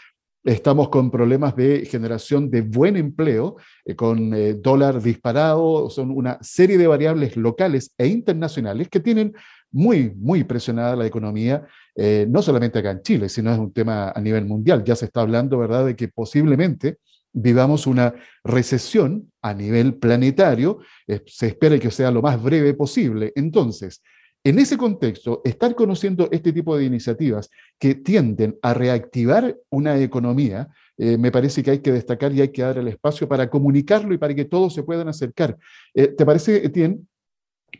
[0.49, 6.39] Estamos con problemas de generación de buen empleo, eh, con eh, dólar disparado, son una
[6.41, 9.35] serie de variables locales e internacionales que tienen
[9.71, 14.09] muy, muy presionada la economía, eh, no solamente acá en Chile, sino es un tema
[14.09, 14.83] a nivel mundial.
[14.85, 16.97] Ya se está hablando, ¿verdad?, de que posiblemente
[17.31, 20.79] vivamos una recesión a nivel planetario,
[21.27, 23.33] se espera que sea lo más breve posible.
[23.37, 24.03] Entonces,
[24.49, 30.69] en ese contexto, estar conociendo este tipo de iniciativas que tienden a reactivar una economía,
[30.97, 34.15] eh, me parece que hay que destacar y hay que dar el espacio para comunicarlo
[34.15, 35.59] y para que todos se puedan acercar.
[35.93, 37.01] Eh, ¿Te parece, Etienne,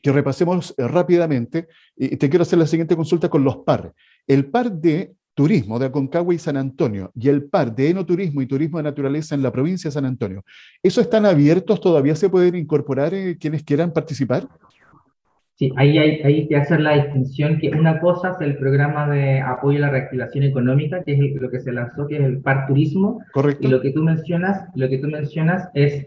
[0.03, 1.69] que repasemos eh, rápidamente?
[1.97, 3.95] Y te quiero hacer la siguiente consulta con los par.
[4.27, 8.47] El par de turismo de Aconcagua y San Antonio y el par de enoturismo y
[8.47, 10.45] turismo de naturaleza en la provincia de San Antonio,
[10.83, 11.81] ¿esos están abiertos?
[11.81, 14.47] ¿Todavía se pueden incorporar quienes quieran participar?
[15.59, 19.79] Sí, ahí hay, que hacer la distinción que una cosa es el programa de apoyo
[19.79, 23.21] a la reactivación económica, que es lo que se lanzó, que es el PAR Turismo.
[23.33, 23.67] Correcto.
[23.67, 26.07] Y lo que tú mencionas, lo que tú mencionas es,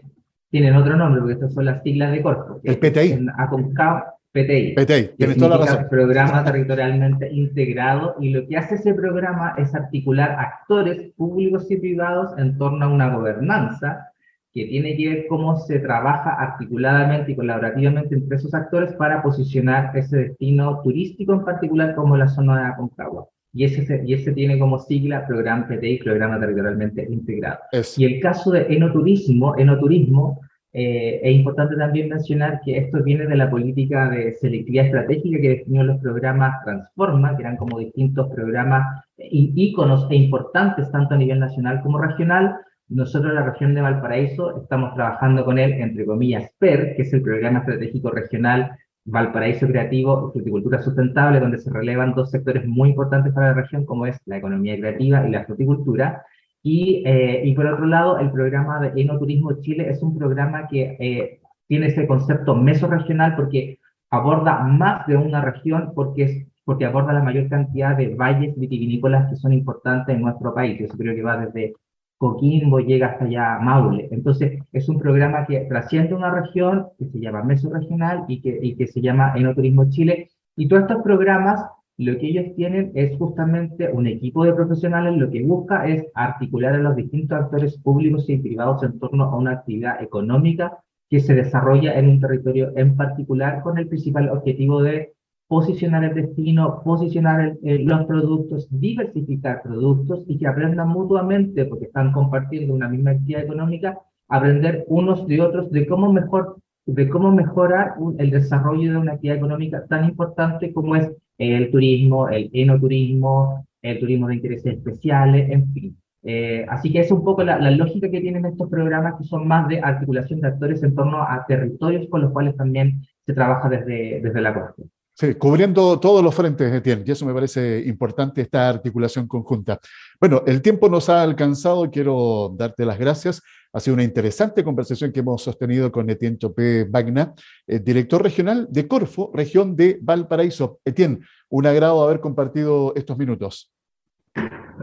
[0.50, 2.60] tienen otro nombre, porque estas son las siglas de corto.
[2.64, 3.26] El PTI.
[3.36, 4.74] Aconcagua PTI.
[4.74, 5.86] PTI, tienes toda la razón.
[5.90, 12.32] Programa territorialmente integrado, y lo que hace ese programa es articular actores públicos y privados
[12.38, 14.11] en torno a una gobernanza
[14.52, 19.96] que tiene que ver cómo se trabaja articuladamente y colaborativamente entre esos actores para posicionar
[19.96, 23.28] ese destino turístico en particular como la zona de Aconcagua.
[23.54, 27.58] Y ese, y ese tiene como sigla Programa PTI, Programa Territorialmente Integrado.
[27.96, 30.40] Y el caso de enoturismo, enoturismo
[30.74, 35.48] eh, es importante también mencionar que esto viene de la política de selectividad estratégica que
[35.50, 41.38] definió los programas Transforma, que eran como distintos programas íconos e importantes tanto a nivel
[41.38, 42.56] nacional como regional,
[42.94, 47.22] nosotros la región de Valparaíso estamos trabajando con él, entre comillas, PER, que es el
[47.22, 53.32] Programa Estratégico Regional Valparaíso Creativo y Fruticultura Sustentable, donde se relevan dos sectores muy importantes
[53.32, 56.24] para la región, como es la economía creativa y la fruticultura.
[56.62, 61.40] Y, eh, por otro lado, el programa de Enoturismo Chile es un programa que eh,
[61.66, 63.78] tiene ese concepto mesorregional porque
[64.10, 69.28] aborda más de una región, porque, es, porque aborda la mayor cantidad de valles vitivinícolas
[69.28, 70.78] que son importantes en nuestro país.
[70.78, 71.74] Yo creo que va desde
[72.22, 74.08] Coquimbo llega hasta allá Maule.
[74.12, 78.76] Entonces, es un programa que trasciende una región que se llama Mesorregional y que, y
[78.76, 80.30] que se llama Enoturismo Chile.
[80.54, 81.64] Y todos estos programas,
[81.98, 86.74] lo que ellos tienen es justamente un equipo de profesionales, lo que busca es articular
[86.74, 90.78] a los distintos actores públicos y privados en torno a una actividad económica
[91.10, 95.12] que se desarrolla en un territorio en particular con el principal objetivo de
[95.52, 102.72] posicionar el destino, posicionar los productos, diversificar productos y que aprendan mutuamente, porque están compartiendo
[102.72, 103.98] una misma actividad económica,
[104.30, 109.36] aprender unos de otros de cómo, mejor, de cómo mejorar el desarrollo de una actividad
[109.36, 115.70] económica tan importante como es el turismo, el enoturismo, el turismo de intereses especiales, en
[115.74, 115.98] fin.
[116.22, 119.46] Eh, así que es un poco la, la, lógica que tienen estos programas que son
[119.46, 123.68] más de articulación de actores en torno a territorios con los cuales también se trabaja
[123.68, 124.84] desde, desde la corte.
[125.14, 129.78] Sí, cubriendo todos los frentes, Etienne, y eso me parece importante, esta articulación conjunta.
[130.18, 133.42] Bueno, el tiempo nos ha alcanzado, quiero darte las gracias.
[133.74, 137.34] Ha sido una interesante conversación que hemos sostenido con Etienne Chopé Bagna,
[137.66, 140.80] eh, director regional de Corfo, región de Valparaíso.
[140.84, 141.20] Etienne,
[141.50, 143.70] un agrado haber compartido estos minutos.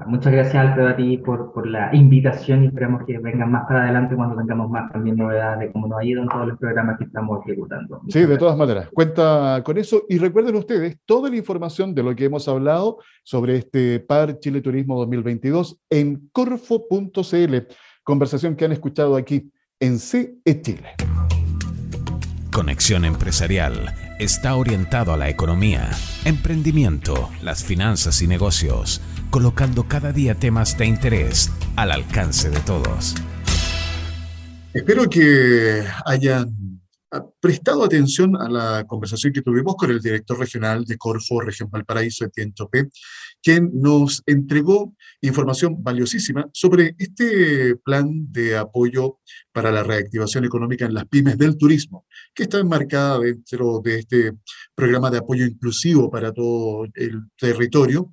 [0.10, 3.84] Muchas gracias, Alfredo, a ti por, por la invitación y esperamos que vengan más para
[3.84, 6.98] adelante cuando tengamos más también novedades de cómo nos ha ido en todos los programas
[6.98, 8.02] que estamos ejecutando.
[8.08, 12.16] sí, de todas maneras, cuenta con eso y recuerden ustedes toda la información de lo
[12.16, 17.56] que hemos hablado sobre este PAR Chile Turismo 2022 en corfo.cl,
[18.04, 20.96] conversación que han escuchado aquí en CE Chile.
[22.52, 25.92] Conexión Empresarial está orientado a la economía,
[26.26, 33.15] emprendimiento, las finanzas y negocios colocando cada día temas de interés al alcance de todos.
[34.73, 36.80] Espero que hayan
[37.40, 42.25] prestado atención a la conversación que tuvimos con el director regional de Corfo, Región Valparaíso,
[42.25, 42.88] Etienne Topé,
[43.42, 49.19] quien nos entregó información valiosísima sobre este plan de apoyo
[49.52, 54.34] para la reactivación económica en las pymes del turismo, que está enmarcada dentro de este
[54.75, 58.12] programa de apoyo inclusivo para todo el territorio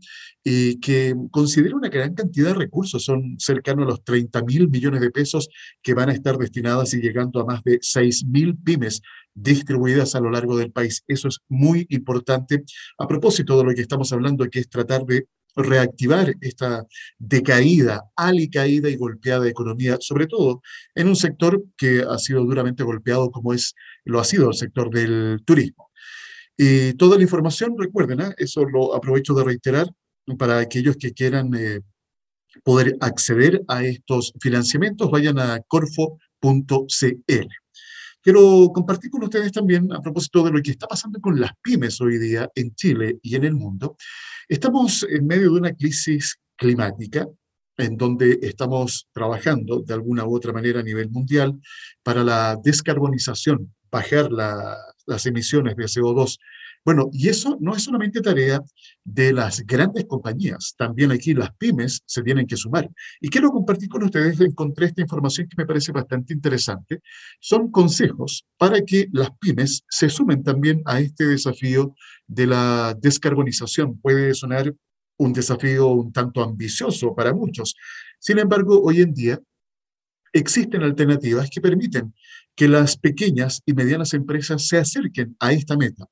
[0.49, 5.01] y que considera una gran cantidad de recursos, son cercanos a los 30 mil millones
[5.01, 5.49] de pesos
[5.83, 9.03] que van a estar destinadas y llegando a más de 6 mil pymes
[9.35, 11.03] distribuidas a lo largo del país.
[11.09, 12.63] Eso es muy importante
[12.97, 15.27] a propósito de lo que estamos hablando, que es tratar de
[15.57, 16.87] reactivar esta
[17.19, 20.63] decaída, alicaída y golpeada economía, sobre todo
[20.95, 23.75] en un sector que ha sido duramente golpeado como es,
[24.05, 25.91] lo ha sido el sector del turismo.
[26.57, 28.35] Y toda la información, recuerden, ¿eh?
[28.39, 29.89] eso lo aprovecho de reiterar,
[30.39, 31.81] para aquellos que quieran eh,
[32.64, 37.49] poder acceder a estos financiamientos, vayan a corfo.cl.
[38.20, 42.01] Quiero compartir con ustedes también, a propósito de lo que está pasando con las pymes
[42.01, 43.97] hoy día en Chile y en el mundo,
[44.49, 47.27] estamos en medio de una crisis climática
[47.79, 51.61] en donde estamos trabajando de alguna u otra manera a nivel mundial
[52.03, 56.39] para la descarbonización, bajar las emisiones de CO2
[56.87, 58.62] bueno, y eso no es solamente tarea
[59.03, 62.89] de las grandes compañías, también aquí las pymes se tienen que sumar.
[63.20, 67.01] Y quiero compartir con ustedes, encontré esta información que me parece bastante interesante.
[67.41, 71.93] Son consejos para que las pymes se sumen también a este desafío
[72.28, 74.01] de la descarbonización.
[74.01, 74.72] Puede sonar
[75.16, 77.74] un desafío un tanto ambicioso para muchos.
[78.20, 79.41] Sin embargo, hoy en día
[80.32, 82.14] existen alternativas que permiten
[82.55, 86.07] que las pequeñas y medianas empresas se acerquen a esta meta.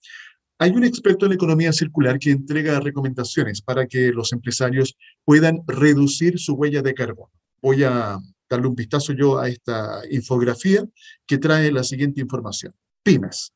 [0.65, 6.39] Hay un experto en economía circular que entrega recomendaciones para que los empresarios puedan reducir
[6.39, 7.31] su huella de carbono.
[7.61, 10.83] Voy a darle un vistazo yo a esta infografía
[11.27, 12.73] que trae la siguiente información.
[13.03, 13.53] Pymes.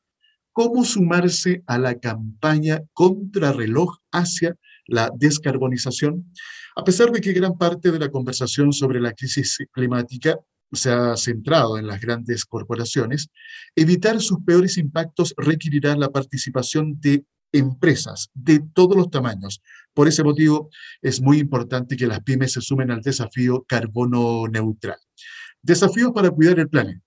[0.51, 4.55] ¿Cómo sumarse a la campaña contrarreloj hacia
[4.85, 6.31] la descarbonización?
[6.75, 10.37] A pesar de que gran parte de la conversación sobre la crisis climática
[10.71, 13.29] se ha centrado en las grandes corporaciones,
[13.75, 19.61] evitar sus peores impactos requerirá la participación de empresas de todos los tamaños.
[19.93, 20.69] Por ese motivo,
[21.01, 24.99] es muy importante que las pymes se sumen al desafío carbono neutral.
[25.61, 27.03] Desafíos para cuidar el planeta.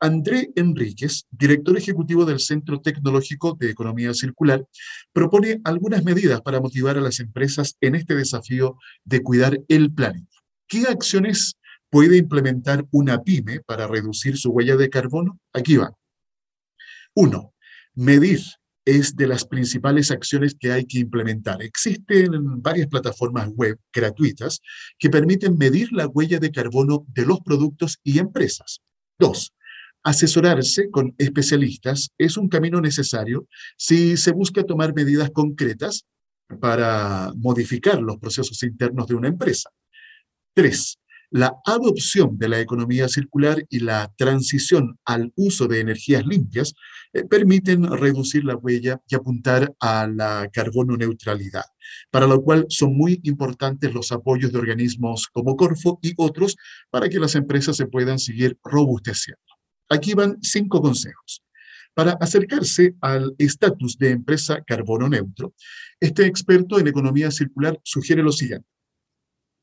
[0.00, 4.64] André Enríquez, director ejecutivo del Centro Tecnológico de Economía Circular,
[5.12, 10.36] propone algunas medidas para motivar a las empresas en este desafío de cuidar el planeta.
[10.68, 11.57] ¿Qué acciones
[11.90, 15.38] puede implementar una pyme para reducir su huella de carbono?
[15.52, 15.92] Aquí va.
[17.14, 17.54] Uno,
[17.94, 18.40] medir
[18.84, 21.60] es de las principales acciones que hay que implementar.
[21.60, 22.30] Existen
[22.62, 24.60] varias plataformas web gratuitas
[24.98, 28.80] que permiten medir la huella de carbono de los productos y empresas.
[29.18, 29.52] Dos,
[30.02, 36.06] asesorarse con especialistas es un camino necesario si se busca tomar medidas concretas
[36.60, 39.70] para modificar los procesos internos de una empresa.
[40.54, 40.98] Tres,
[41.30, 46.74] la adopción de la economía circular y la transición al uso de energías limpias
[47.12, 51.64] eh, permiten reducir la huella y apuntar a la carbono neutralidad,
[52.10, 56.56] para lo cual son muy importantes los apoyos de organismos como Corfo y otros
[56.90, 59.42] para que las empresas se puedan seguir robusteciendo.
[59.90, 61.42] Aquí van cinco consejos.
[61.94, 65.54] Para acercarse al estatus de empresa carbono neutro,
[65.98, 68.68] este experto en economía circular sugiere lo siguiente.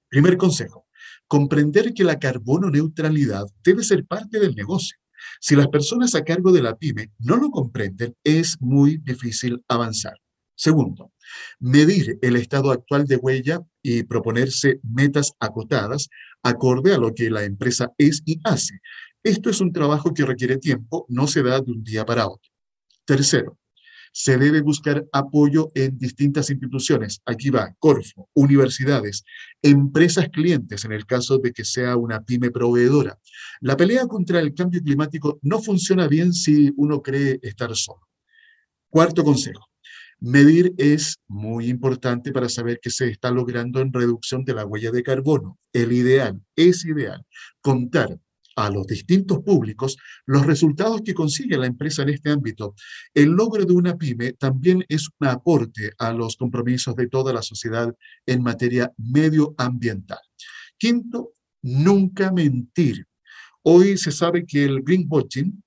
[0.10, 0.85] Primer consejo,
[1.28, 4.98] comprender que la carbono neutralidad debe ser parte del negocio.
[5.40, 10.14] Si las personas a cargo de la pyme no lo comprenden, es muy difícil avanzar.
[10.56, 11.12] Segundo,
[11.60, 16.08] medir el estado actual de huella y proponerse metas acotadas
[16.44, 18.80] acorde a lo que la empresa es y hace.
[19.24, 22.52] Esto es un trabajo que requiere tiempo, no se da de un día para otro.
[23.06, 23.58] Tercero,
[24.18, 27.22] se debe buscar apoyo en distintas instituciones.
[27.26, 29.26] Aquí va, Corfo, universidades,
[29.62, 33.20] empresas clientes en el caso de que sea una pyme proveedora.
[33.60, 38.08] La pelea contra el cambio climático no funciona bien si uno cree estar solo.
[38.90, 39.68] Cuarto consejo.
[40.22, 44.92] Medir es muy importante para saber qué se está logrando en reducción de la huella
[44.92, 45.60] de carbono.
[45.74, 47.26] El ideal, es ideal,
[47.60, 48.18] contar
[48.56, 52.76] a los distintos públicos los resultados que consigue la empresa en este ámbito.
[53.14, 57.42] El logro de una pyme también es un aporte a los compromisos de toda la
[57.42, 57.94] sociedad
[58.26, 60.20] en materia medioambiental.
[60.78, 63.06] Quinto, nunca mentir.
[63.64, 65.64] Hoy se sabe que el greenwashing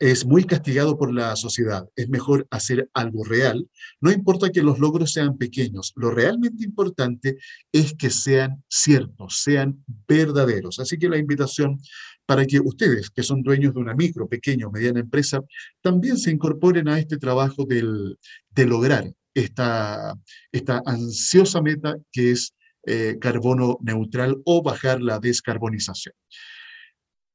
[0.00, 1.88] es muy castigado por la sociedad.
[1.96, 3.68] Es mejor hacer algo real.
[4.00, 5.92] No importa que los logros sean pequeños.
[5.96, 7.38] Lo realmente importante
[7.72, 10.78] es que sean ciertos, sean verdaderos.
[10.80, 11.78] Así que la invitación
[12.26, 15.40] para que ustedes, que son dueños de una micro, pequeña o mediana empresa,
[15.80, 18.18] también se incorporen a este trabajo del,
[18.50, 20.14] de lograr esta,
[20.52, 22.54] esta ansiosa meta que es
[22.86, 26.14] eh, carbono neutral o bajar la descarbonización.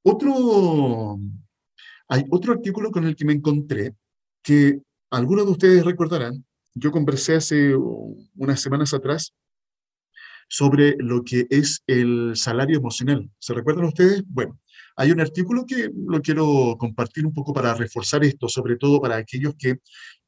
[0.03, 1.19] Otro,
[2.07, 3.93] hay otro artículo con el que me encontré
[4.41, 4.79] que
[5.11, 7.75] algunos de ustedes recordarán, yo conversé hace
[8.35, 9.33] unas semanas atrás
[10.47, 13.29] sobre lo que es el salario emocional.
[13.39, 14.23] ¿Se recuerdan ustedes?
[14.27, 14.59] Bueno,
[14.99, 19.15] hay un artículo que lo quiero compartir un poco para reforzar esto, sobre todo para
[19.15, 19.77] aquellos que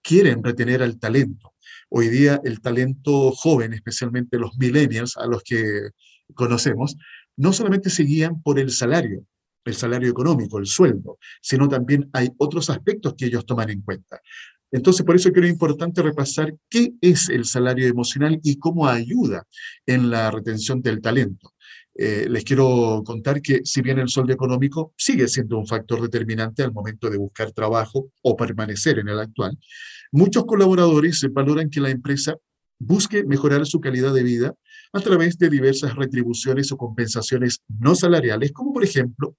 [0.02, 1.56] quieren retener al talento.
[1.90, 5.90] Hoy día el talento joven, especialmente los millennials a los que
[6.34, 6.96] conocemos,
[7.36, 9.26] no solamente se guían por el salario,
[9.66, 14.22] el salario económico, el sueldo, sino también hay otros aspectos que ellos toman en cuenta.
[14.72, 19.46] Entonces, por eso creo importante repasar qué es el salario emocional y cómo ayuda
[19.86, 21.54] en la retención del talento.
[21.94, 26.64] Eh, les quiero contar que si bien el sueldo económico sigue siendo un factor determinante
[26.64, 29.58] al momento de buscar trabajo o permanecer en el actual,
[30.12, 32.38] muchos colaboradores valoran que la empresa
[32.80, 34.56] busque mejorar su calidad de vida
[34.94, 39.36] a través de diversas retribuciones o compensaciones no salariales, como por ejemplo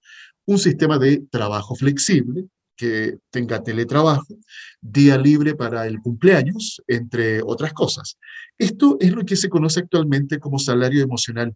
[0.47, 2.47] un sistema de trabajo flexible,
[2.77, 4.37] que tenga teletrabajo,
[4.81, 8.19] día libre para el cumpleaños, entre otras cosas.
[8.59, 11.55] Esto es lo que se conoce actualmente como salario emocional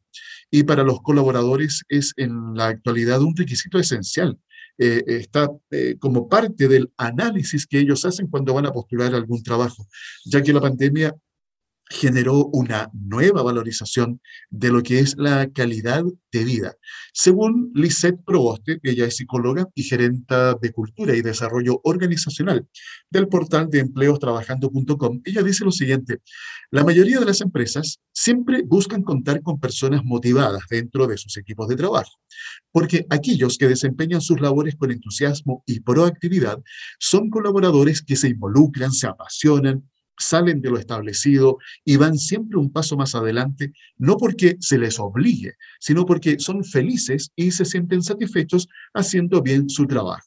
[0.51, 4.39] y para los colaboradores es en la actualidad un requisito esencial.
[4.79, 9.43] Eh, está eh, como parte del análisis que ellos hacen cuando van a postular algún
[9.43, 9.87] trabajo,
[10.27, 11.15] ya que la pandemia
[11.89, 14.21] generó una nueva valorización
[14.51, 16.75] de lo que es la calidad de vida.
[17.13, 22.67] Según Lisette Proboste, ella es psicóloga y gerenta de cultura y desarrollo organizacional
[23.11, 26.19] del portal de empleostrabajando.com, ella dice lo siguiente,
[26.71, 31.69] la mayoría de las empresas siempre buscan contar con personas motivadas dentro de sus equipos
[31.69, 32.11] de trabajo,
[32.73, 36.61] porque aquellos que desempeñan sus labores con entusiasmo y proactividad
[36.99, 39.89] son colaboradores que se involucran, se apasionan,
[40.19, 44.99] salen de lo establecido y van siempre un paso más adelante, no porque se les
[44.99, 50.27] obligue, sino porque son felices y se sienten satisfechos haciendo bien su trabajo.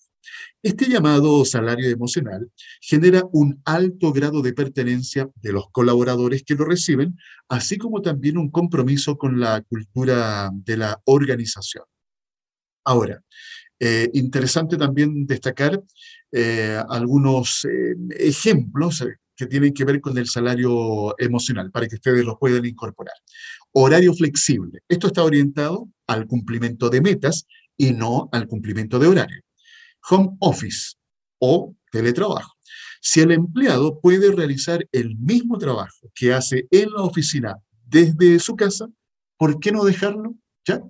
[0.61, 6.65] Este llamado salario emocional genera un alto grado de pertenencia de los colaboradores que lo
[6.65, 7.17] reciben,
[7.47, 11.85] así como también un compromiso con la cultura de la organización.
[12.83, 13.23] Ahora,
[13.79, 15.81] eh, interesante también destacar
[16.31, 19.05] eh, algunos eh, ejemplos
[19.39, 23.15] que tienen que ver con el salario emocional, para que ustedes lo puedan incorporar.
[23.71, 24.81] Horario flexible.
[24.89, 29.41] Esto está orientado al cumplimiento de metas y no al cumplimiento de horario.
[30.09, 30.97] Home office
[31.39, 32.53] o teletrabajo.
[32.99, 37.55] Si el empleado puede realizar el mismo trabajo que hace en la oficina
[37.87, 38.89] desde su casa,
[39.37, 40.35] ¿por qué no dejarlo?
[40.65, 40.81] ¿Ya?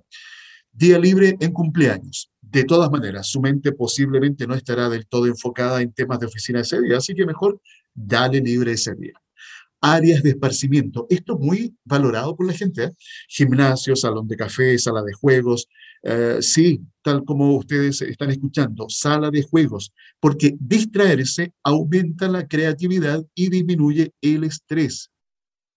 [0.72, 2.29] Día libre en cumpleaños.
[2.50, 6.60] De todas maneras, su mente posiblemente no estará del todo enfocada en temas de oficina
[6.60, 7.60] ese día, así que mejor
[7.94, 9.12] dale libre ese día.
[9.80, 11.06] Áreas de esparcimiento.
[11.08, 12.84] Esto es muy valorado por la gente.
[12.84, 12.92] ¿eh?
[13.28, 15.68] Gimnasio, salón de café, sala de juegos.
[16.02, 23.24] Eh, sí, tal como ustedes están escuchando, sala de juegos, porque distraerse aumenta la creatividad
[23.32, 25.10] y disminuye el estrés.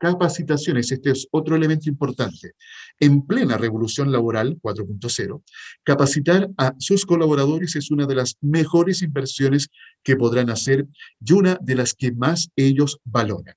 [0.04, 2.56] Capacitaciones, este es otro elemento importante.
[2.99, 5.41] En plena revolución laboral 4.0,
[5.82, 9.70] capacitar a sus colaboradores es una de las mejores inversiones
[10.04, 10.88] que podrán hacer
[11.26, 13.56] y una de las que más ellos valoran.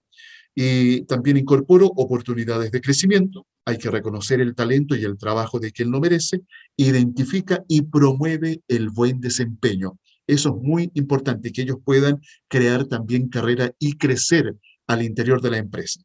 [0.55, 3.45] Y también incorporo oportunidades de crecimiento.
[3.65, 6.43] Hay que reconocer el talento y el trabajo de quien lo merece.
[6.77, 9.99] Identifica y promueve el buen desempeño.
[10.29, 14.55] Eso es muy importante, que ellos puedan crear también carrera y crecer
[14.87, 16.03] al interior de la empresa.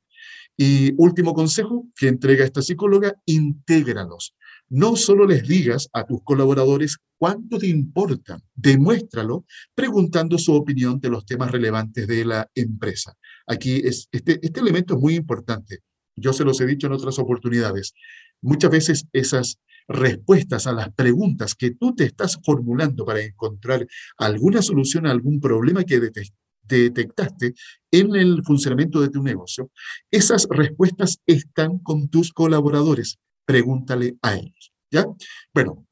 [0.58, 4.36] Y último consejo que entrega esta psicóloga, intégralos.
[4.70, 9.46] No solo les digas a tus colaboradores cuánto te importan, demuéstralo
[9.76, 13.14] preguntando su opinión de los temas relevantes de la empresa.
[13.48, 15.80] Aquí es, este, este elemento es muy importante.
[16.16, 17.94] Yo se los he dicho en otras oportunidades.
[18.42, 23.86] Muchas veces esas respuestas a las preguntas que tú te estás formulando para encontrar
[24.18, 26.00] alguna solución a algún problema que
[26.76, 27.54] detectaste
[27.92, 29.72] en el funcionamiento de tu negocio,
[30.10, 33.20] esas respuestas están con tus colaboradores.
[33.46, 34.72] Pregúntale a ellos.
[34.92, 35.06] ¿Ya?
[35.54, 35.88] Bueno,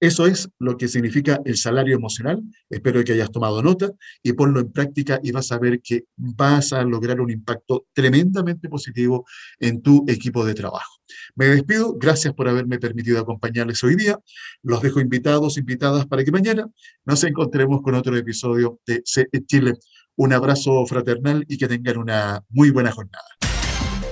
[0.00, 2.42] eso es lo que significa el salario emocional.
[2.70, 3.92] Espero que hayas tomado nota
[4.22, 8.68] y ponlo en práctica y vas a ver que vas a lograr un impacto tremendamente
[8.68, 9.26] positivo
[9.58, 11.00] en tu equipo de trabajo.
[11.34, 11.94] Me despido.
[11.98, 14.18] Gracias por haberme permitido acompañarles hoy día.
[14.62, 16.66] Los dejo invitados, invitadas para que mañana
[17.04, 19.02] nos encontremos con otro episodio de
[19.46, 19.74] Chile
[20.16, 23.24] un abrazo fraternal y que tengan una muy buena jornada.